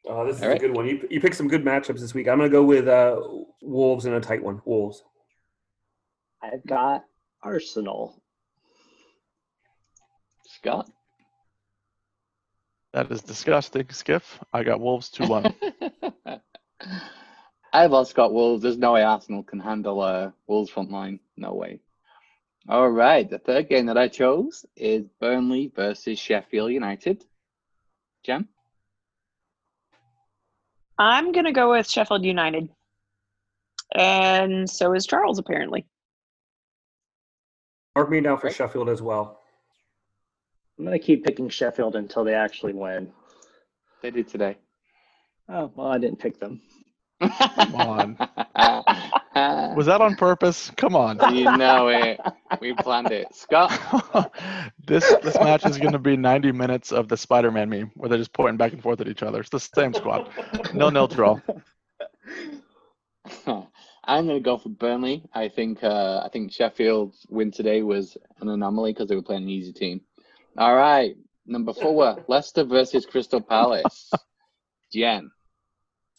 [0.07, 0.61] Oh, this is All a right.
[0.61, 0.87] good one.
[0.87, 2.29] You, you picked some good matchups this week.
[2.29, 3.21] I'm going to go with uh,
[3.61, 4.61] Wolves in a tight one.
[4.65, 5.03] Wolves.
[6.43, 7.05] I've got
[7.43, 8.22] Arsenal.
[10.63, 10.89] Scott.
[12.93, 14.39] That is disgusting, Skiff.
[14.53, 15.55] I got Wolves 2 1.
[17.73, 18.63] I've also got Wolves.
[18.63, 21.19] There's no way Arsenal can handle uh, Wolves front line.
[21.37, 21.81] No way.
[22.69, 23.29] All right.
[23.29, 27.25] The third game that I chose is Burnley versus Sheffield United.
[28.25, 28.47] Jen.
[30.99, 32.69] I'm going to go with Sheffield United.
[33.97, 35.87] And so is Charles, apparently.
[37.97, 38.55] Mark me down for Right.
[38.55, 39.42] Sheffield as well.
[40.79, 43.13] I'm gonna keep picking Sheffield until they actually win.
[44.03, 44.59] They did today.
[45.49, 46.61] Oh well, I didn't pick them.
[47.21, 48.17] Come on.
[49.77, 50.71] Was that on purpose?
[50.77, 51.19] Come on.
[51.35, 52.21] you know it.
[52.61, 53.35] We planned it.
[53.35, 54.33] Scott,
[54.87, 58.19] this this match is going to be 90 minutes of the Spider-Man meme where they're
[58.19, 59.41] just pointing back and forth at each other.
[59.41, 60.29] It's the same squad.
[60.75, 61.39] No nil draw.
[64.05, 65.23] I'm going to go for Burnley.
[65.33, 69.45] I think uh, I think Sheffield's win today was an anomaly because they were playing
[69.45, 70.01] an easy team.
[70.59, 71.15] All right,
[71.47, 74.11] number four, Leicester versus Crystal Palace.
[74.93, 75.31] Jen.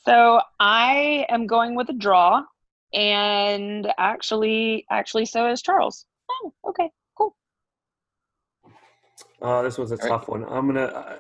[0.06, 2.44] So I am going with a draw,
[2.94, 6.06] and actually, actually, so is Charles.
[6.30, 7.36] Oh, okay, cool.
[9.42, 10.10] Uh, this was a All right.
[10.10, 10.44] tough one.
[10.46, 10.86] I'm gonna.
[10.86, 11.18] Uh,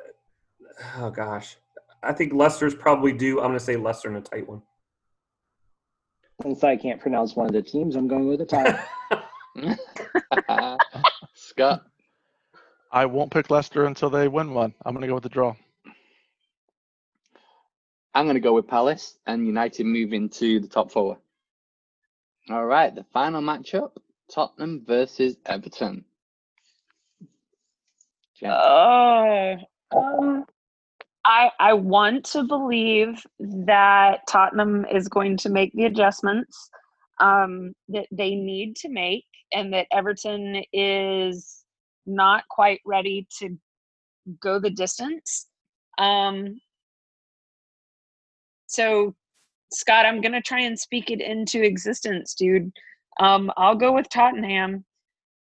[0.97, 1.57] oh gosh,
[2.01, 3.39] I think Leicester's probably due.
[3.39, 4.63] I'm gonna say Leicester in a tight one.
[6.41, 8.83] Since I can't pronounce one of the teams, I'm going with a tie.
[11.35, 11.85] Scott.
[12.93, 14.75] I won't pick Leicester until they win one.
[14.85, 15.55] I'm going to go with the draw.
[18.13, 21.17] I'm going to go with Palace and United move into the top four.
[22.51, 23.93] All right, the final matchup
[24.31, 26.05] Tottenham versus Everton.
[28.39, 28.51] Jen.
[28.51, 29.55] Oh,
[29.95, 30.45] um,
[31.25, 36.69] I I want to believe that Tottenham is going to make the adjustments
[37.19, 41.62] um, that they need to make, and that Everton is
[42.05, 43.57] not quite ready to
[44.41, 45.47] go the distance.
[45.97, 46.59] Um,
[48.67, 49.15] so,
[49.71, 52.71] Scott, I'm gonna try and speak it into existence, dude.
[53.19, 54.85] Um, I'll go with Tottenham.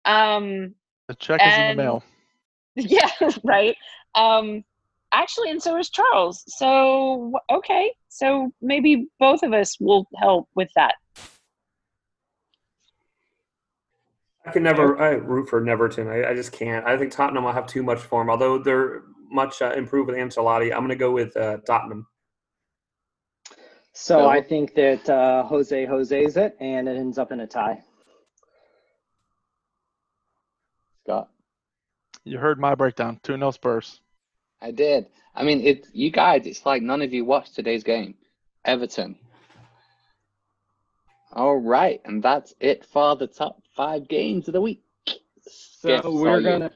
[0.05, 0.75] Um,
[1.07, 2.03] The check is in the mail.
[2.75, 3.09] yeah,
[3.43, 3.75] right.
[4.15, 4.63] Um,
[5.11, 6.43] actually, and so is Charles.
[6.47, 10.95] So okay, so maybe both of us will help with that.
[14.45, 16.07] I can never I root for Neverton.
[16.07, 16.85] I, I just can't.
[16.85, 18.29] I think Tottenham will have too much form.
[18.29, 22.07] Although they're much uh, improved with Ancelotti, I'm gonna go with uh, Tottenham.
[23.93, 27.47] So So- I think that uh, Jose Jose's it, and it ends up in a
[27.47, 27.83] tie.
[31.03, 31.29] Scott.
[32.23, 33.19] You heard my breakdown.
[33.23, 34.01] 2 0 Spurs.
[34.61, 35.07] I did.
[35.35, 35.87] I mean, it.
[35.93, 38.15] You guys, it's like none of you watched today's game.
[38.65, 39.17] Everton.
[41.31, 44.83] All right, and that's it for the top five games of the week.
[45.47, 46.69] So Yes, we're gonna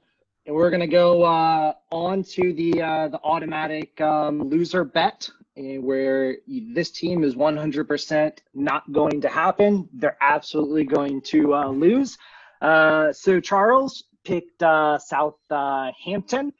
[0.47, 6.91] we're gonna go uh, on to the uh, the automatic um, loser bet, where this
[6.91, 9.89] team is 100% not going to happen.
[9.91, 12.17] They're absolutely going to uh, lose.
[12.61, 16.53] Uh, so Charles picked uh, Southampton.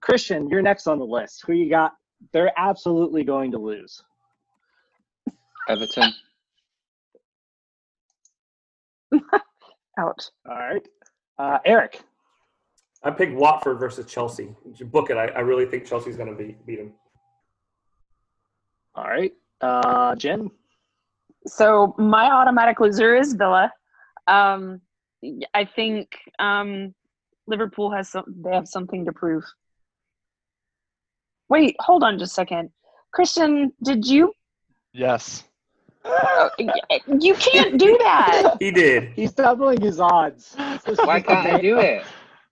[0.00, 1.42] Christian, you're next on the list.
[1.44, 1.94] Who you got?
[2.32, 4.00] They're absolutely going to lose.
[5.68, 6.12] Everton.
[9.98, 10.24] Ouch.
[10.48, 10.86] All right,
[11.38, 12.00] uh, Eric.
[13.02, 14.54] I picked Watford versus Chelsea.
[14.86, 15.16] Book it.
[15.16, 16.92] I, I really think Chelsea's gonna be, beat them.
[18.94, 20.50] All right, uh, Jen.
[21.46, 23.72] So my automatic loser is Villa.
[24.26, 24.80] Um,
[25.54, 26.94] I think um,
[27.46, 28.24] Liverpool has some.
[28.28, 29.44] They have something to prove.
[31.48, 32.70] Wait, hold on just a second.
[33.12, 34.32] Christian, did you?
[34.92, 35.44] Yes.
[37.20, 38.56] You can't do that.
[38.60, 39.10] He did.
[39.14, 40.54] He's doubling his odds.
[41.04, 42.04] Why can't I do it?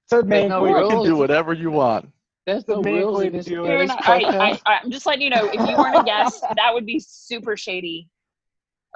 [0.07, 2.11] So There's main no You can do whatever you want.
[2.47, 4.09] There's The no main rules way in to this, do in it Fair this enough.
[4.09, 4.63] I, podcast.
[4.67, 5.47] I, I'm just letting you know.
[5.53, 8.09] If you weren't a guest, that would be super shady.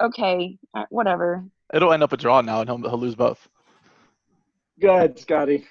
[0.01, 1.43] Okay, uh, whatever.
[1.73, 3.47] It'll end up a draw now, and he'll, he'll lose both.
[4.79, 5.65] Good, Scotty.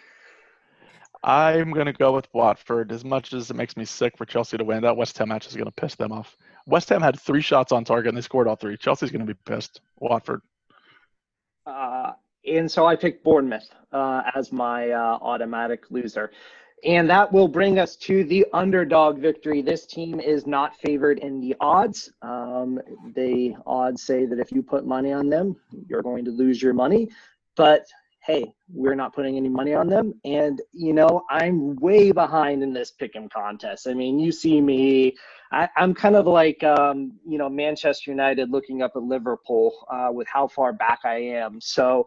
[1.22, 2.92] I'm going to go with Watford.
[2.92, 5.46] As much as it makes me sick for Chelsea to win, that West Ham match
[5.46, 6.36] is going to piss them off.
[6.66, 8.76] West Ham had three shots on target, and they scored all three.
[8.76, 9.80] Chelsea's going to be pissed.
[9.98, 10.40] Watford.
[11.66, 12.12] Uh,
[12.46, 16.30] and so I picked Bournemouth uh, as my uh, automatic loser.
[16.82, 19.60] And that will bring us to the underdog victory.
[19.60, 22.10] This team is not favored in the odds.
[22.22, 22.80] Um,
[23.14, 25.56] the odds say that if you put money on them,
[25.86, 27.10] you're going to lose your money.
[27.56, 27.84] But
[28.30, 30.14] hey, we're not putting any money on them.
[30.24, 33.88] And, you know, I'm way behind in this pick 'em contest.
[33.88, 35.16] I mean, you see me,
[35.50, 40.10] I, I'm kind of like, um, you know, Manchester United looking up at Liverpool uh,
[40.12, 41.60] with how far back I am.
[41.60, 42.06] So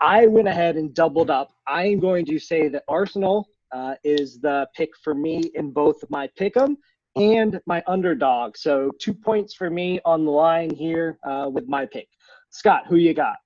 [0.00, 1.52] I went ahead and doubled up.
[1.68, 6.28] I'm going to say that Arsenal uh, is the pick for me in both my
[6.36, 6.78] pick 'em
[7.14, 8.56] and my underdog.
[8.56, 12.08] So two points for me on the line here uh, with my pick.
[12.50, 13.36] Scott, who you got?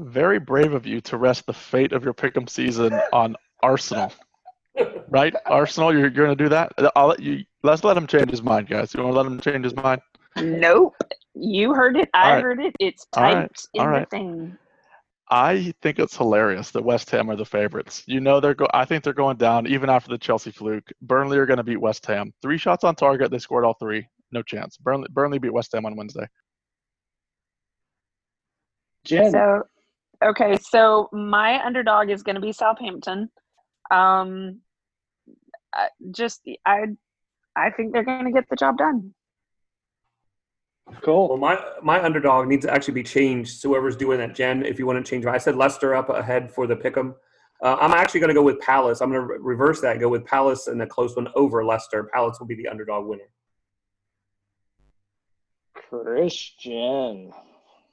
[0.00, 4.12] Very brave of you to rest the fate of your pick'em season on Arsenal.
[5.08, 5.34] Right?
[5.46, 6.72] Arsenal, you're, you're going to do that?
[6.94, 7.44] I'll let you.
[7.62, 8.94] Let's let him change his mind, guys.
[8.94, 10.00] You want to let him change his mind?
[10.36, 10.94] Nope.
[11.34, 12.08] You heard it.
[12.14, 12.42] I All right.
[12.42, 12.74] heard it.
[12.78, 13.34] It's All right.
[13.38, 14.58] typed in All the thing.
[15.30, 18.02] I think it's hilarious that West Ham are the favorites.
[18.06, 18.66] You know they're go.
[18.72, 20.90] I think they're going down even after the Chelsea fluke.
[21.02, 22.32] Burnley are going to beat West Ham.
[22.40, 23.30] Three shots on target.
[23.30, 24.08] They scored all three.
[24.32, 24.76] No chance.
[24.78, 26.26] Burnley Burnley beat West Ham on Wednesday.
[29.04, 29.32] Jen.
[29.32, 29.62] So,
[30.24, 33.30] okay, so my underdog is going to be Southampton.
[33.90, 34.60] Um,
[35.74, 36.86] I just I,
[37.56, 39.14] I think they're going to get the job done.
[41.02, 41.28] cool.
[41.28, 43.60] Well, my my underdog needs to actually be changed.
[43.60, 45.28] So whoever's doing that, Jen, if you want to change, it.
[45.28, 47.14] I said Leicester up ahead for the pick'em.
[47.60, 49.00] Uh, I'm actually going to go with Palace.
[49.00, 49.92] I'm going to re- reverse that.
[49.92, 52.08] and Go with Palace and the close one over Leicester.
[52.12, 53.28] Palace will be the underdog winner.
[55.74, 57.32] Christian.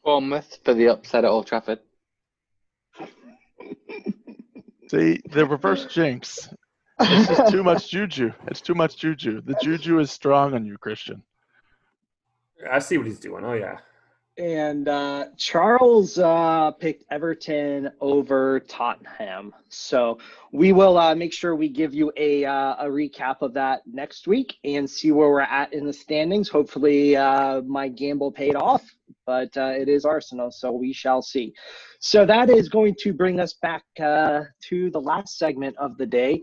[0.03, 1.79] Bournemouth for the upset at Old Trafford.
[4.89, 6.49] See, the reverse jinx.
[6.99, 8.31] It's just too much juju.
[8.47, 9.41] It's too much juju.
[9.41, 11.23] The juju is strong on you, Christian.
[12.71, 13.43] I see what he's doing.
[13.43, 13.79] Oh yeah.
[14.37, 19.53] And uh, Charles uh, picked Everton over Tottenham.
[19.69, 20.19] So
[20.51, 24.27] we will uh, make sure we give you a, uh, a recap of that next
[24.27, 26.49] week and see where we're at in the standings.
[26.49, 28.83] Hopefully, uh, my gamble paid off,
[29.25, 31.53] but uh, it is Arsenal, so we shall see.
[31.99, 36.41] So that is going to bring us back to the last segment of the day.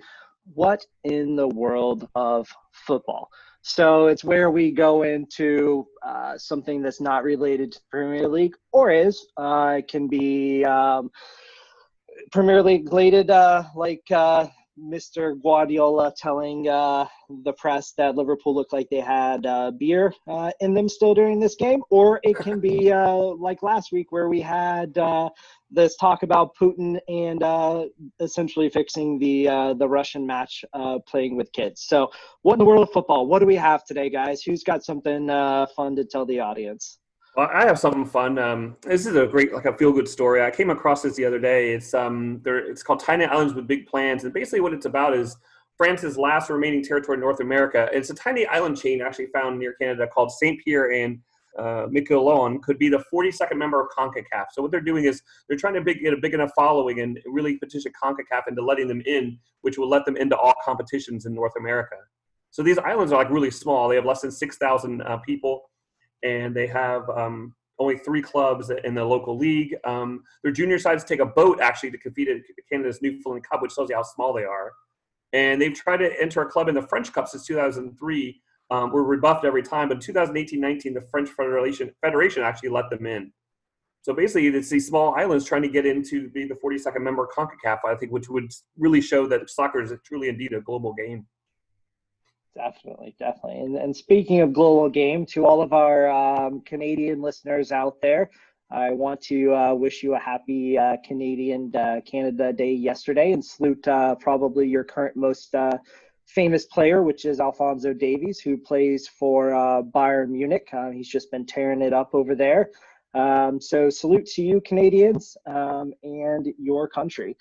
[0.54, 3.28] What in the world of football?
[3.62, 8.90] So it's where we go into uh, something that's not related to Premier League or
[8.90, 9.24] is.
[9.36, 11.12] Uh, it can be um,
[12.32, 15.40] Premier League related, uh, like uh, Mr.
[15.40, 17.06] Guardiola telling uh,
[17.44, 20.12] the press that Liverpool looked like they had uh, beer
[20.60, 24.40] in them still during this game, or it can be like last week where we
[24.40, 24.98] had
[25.72, 27.84] this talk about Putin and uh,
[28.20, 31.82] essentially fixing the uh, the Russian match uh, playing with kids.
[31.82, 32.10] So,
[32.42, 33.26] what in the world of football?
[33.26, 34.42] What do we have today, guys?
[34.42, 36.98] Who's got something uh, fun to tell the audience?
[37.36, 38.38] Well, I have something fun.
[38.38, 40.42] Um, this is a great, like a feel-good story.
[40.42, 41.72] I came across this the other day.
[41.72, 42.58] It's um, there.
[42.58, 45.36] It's called Tiny Islands with Big Plans, and basically what it's about is
[45.78, 47.88] France's last remaining territory in North America.
[47.92, 51.18] It's a tiny island chain actually found near Canada called Saint Pierre and
[51.58, 52.62] uh, Miquelon.
[52.62, 54.46] Could be the 42nd member of CONCACAF.
[54.52, 57.18] So what they're doing is they're trying to big, get a big enough following and
[57.26, 61.34] really petition CONCACAF into letting them in, which will let them into all competitions in
[61.34, 61.96] North America.
[62.50, 63.88] So these islands are like really small.
[63.88, 65.62] They have less than 6,000 uh, people
[66.22, 69.74] and they have um, only three clubs in the local league.
[69.84, 72.38] Um, their junior sides take a boat actually to compete at
[72.70, 74.72] Canada's Newfoundland Cup, which tells you how small they are.
[75.32, 78.40] And they've tried to enter a club in the French Cup since 2003.
[78.70, 83.32] Um, we're rebuffed every time, but 2018-19, the French Federation Federation actually let them in.
[84.02, 87.30] So basically, it's these small islands trying to get into be the 42nd member of
[87.30, 91.26] CONCACAF, I think, which would really show that soccer is truly indeed a global game.
[92.54, 93.60] Definitely, definitely.
[93.60, 98.30] And, and speaking of global game, to all of our um, Canadian listeners out there,
[98.70, 103.44] I want to uh, wish you a happy uh, Canadian uh, Canada Day yesterday and
[103.44, 105.78] salute uh, probably your current most uh,
[106.34, 110.68] famous player, which is Alfonso Davies, who plays for uh, Bayern Munich.
[110.92, 112.70] he's just been tearing it up over there.
[113.14, 117.36] Um, so salute to you, Canadians, um, and your country.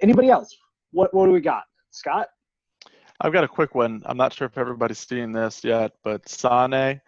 [0.00, 0.56] Anybody else?
[0.92, 2.28] What what do we got, Scott?
[3.20, 4.02] I've got a quick one.
[4.06, 7.00] I'm not sure if everybody's seen this yet, but Sane,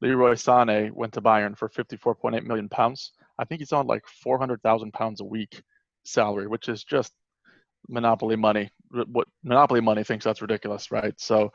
[0.00, 3.12] Leroy Sane, went to Bayern for 54.8 million pounds.
[3.38, 5.60] I think he's on like 400,000 pounds a week
[6.04, 7.12] salary, which is just
[7.88, 8.70] monopoly money.
[8.90, 11.14] What monopoly money thinks that's ridiculous, right?
[11.18, 11.52] So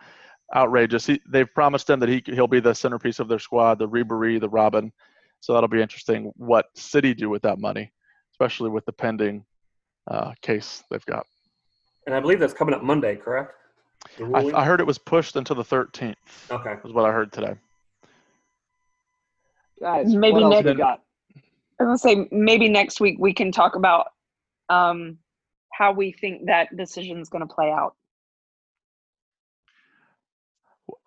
[0.55, 1.05] outrageous.
[1.05, 4.39] He, they've promised him that he he'll be the centerpiece of their squad, the Ribery,
[4.39, 4.91] the Robben.
[5.39, 6.31] So that'll be interesting.
[6.35, 7.91] What City do with that money,
[8.33, 9.45] especially with the pending
[10.09, 11.25] uh, case they've got.
[12.05, 13.53] And I believe that's coming up Monday, correct?
[14.33, 16.15] I, I, heard it was pushed until the 13th.
[16.49, 17.53] Okay, is what I heard today.
[19.79, 20.65] Guys, maybe what next.
[20.65, 21.01] we got?
[21.79, 24.07] I was gonna say maybe next week we can talk about
[24.69, 25.17] um,
[25.73, 27.95] how we think that decision is going to play out.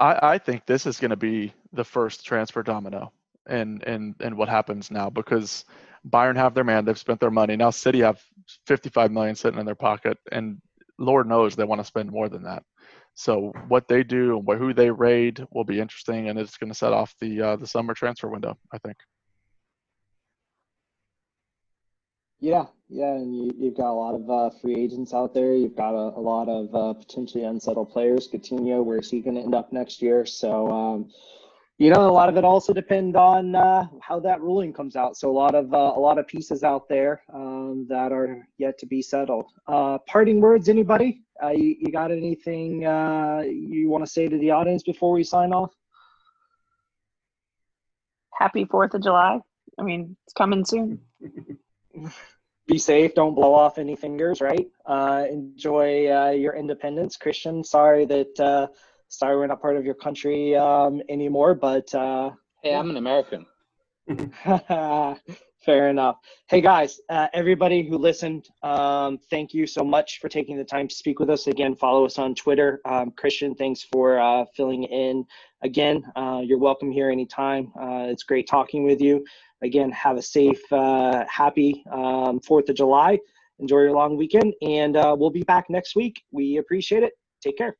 [0.01, 3.12] I, I think this is going to be the first transfer domino
[3.47, 5.65] and and and what happens now because
[6.09, 7.57] Bayern have their man, they've spent their money.
[7.57, 8.23] Now City have
[8.66, 10.61] 55 million sitting in their pocket, and
[10.99, 12.62] Lord knows they want to spend more than that.
[13.15, 16.77] So what they do and who they raid will be interesting, and it's going to
[16.77, 18.57] set off the uh, the summer transfer window.
[18.73, 18.97] I think.
[22.45, 25.55] Yeah, yeah, and you, you've got a lot of uh, free agents out there.
[25.55, 28.29] You've got a, a lot of uh, potentially unsettled players.
[28.31, 30.27] Coutinho, where's he going to end up next year?
[30.27, 31.11] So, um,
[31.79, 35.16] you know, a lot of it also depends on uh, how that ruling comes out.
[35.16, 38.77] So, a lot of uh, a lot of pieces out there um, that are yet
[38.81, 39.47] to be settled.
[39.66, 41.23] Uh, parting words, anybody?
[41.43, 45.55] Uh, you, you got anything you want to say to the audience before we sign
[45.55, 45.73] off?
[48.39, 49.39] Happy Fourth of July.
[49.79, 51.01] I mean, it's coming soon.
[52.66, 53.15] be safe.
[53.15, 54.41] Don't blow off any fingers.
[54.41, 54.66] Right.
[54.86, 57.62] Uh, enjoy uh, your independence, Christian.
[57.65, 58.66] Sorry that uh,
[59.09, 63.47] sorry we're not part of your country um, anymore, but hey, I'm an American.
[65.65, 66.19] Fair enough.
[66.47, 70.89] Hey guys, uh, everybody who listened, um, thank you so much for taking the time
[70.89, 71.47] to speak with us.
[71.47, 72.82] Again, follow us on Twitter.
[72.85, 75.24] Um, Christian, thanks for uh, filling in.
[75.65, 77.73] Again, uh, you're welcome here anytime.
[77.81, 79.24] Uh, it's great talking with you.
[79.62, 83.19] Again, have a safe, uh, happy um, 4th of July.
[83.61, 86.23] Enjoy your long weekend, and uh, we'll be back next week.
[86.32, 87.15] We appreciate it.
[87.43, 87.78] Take care.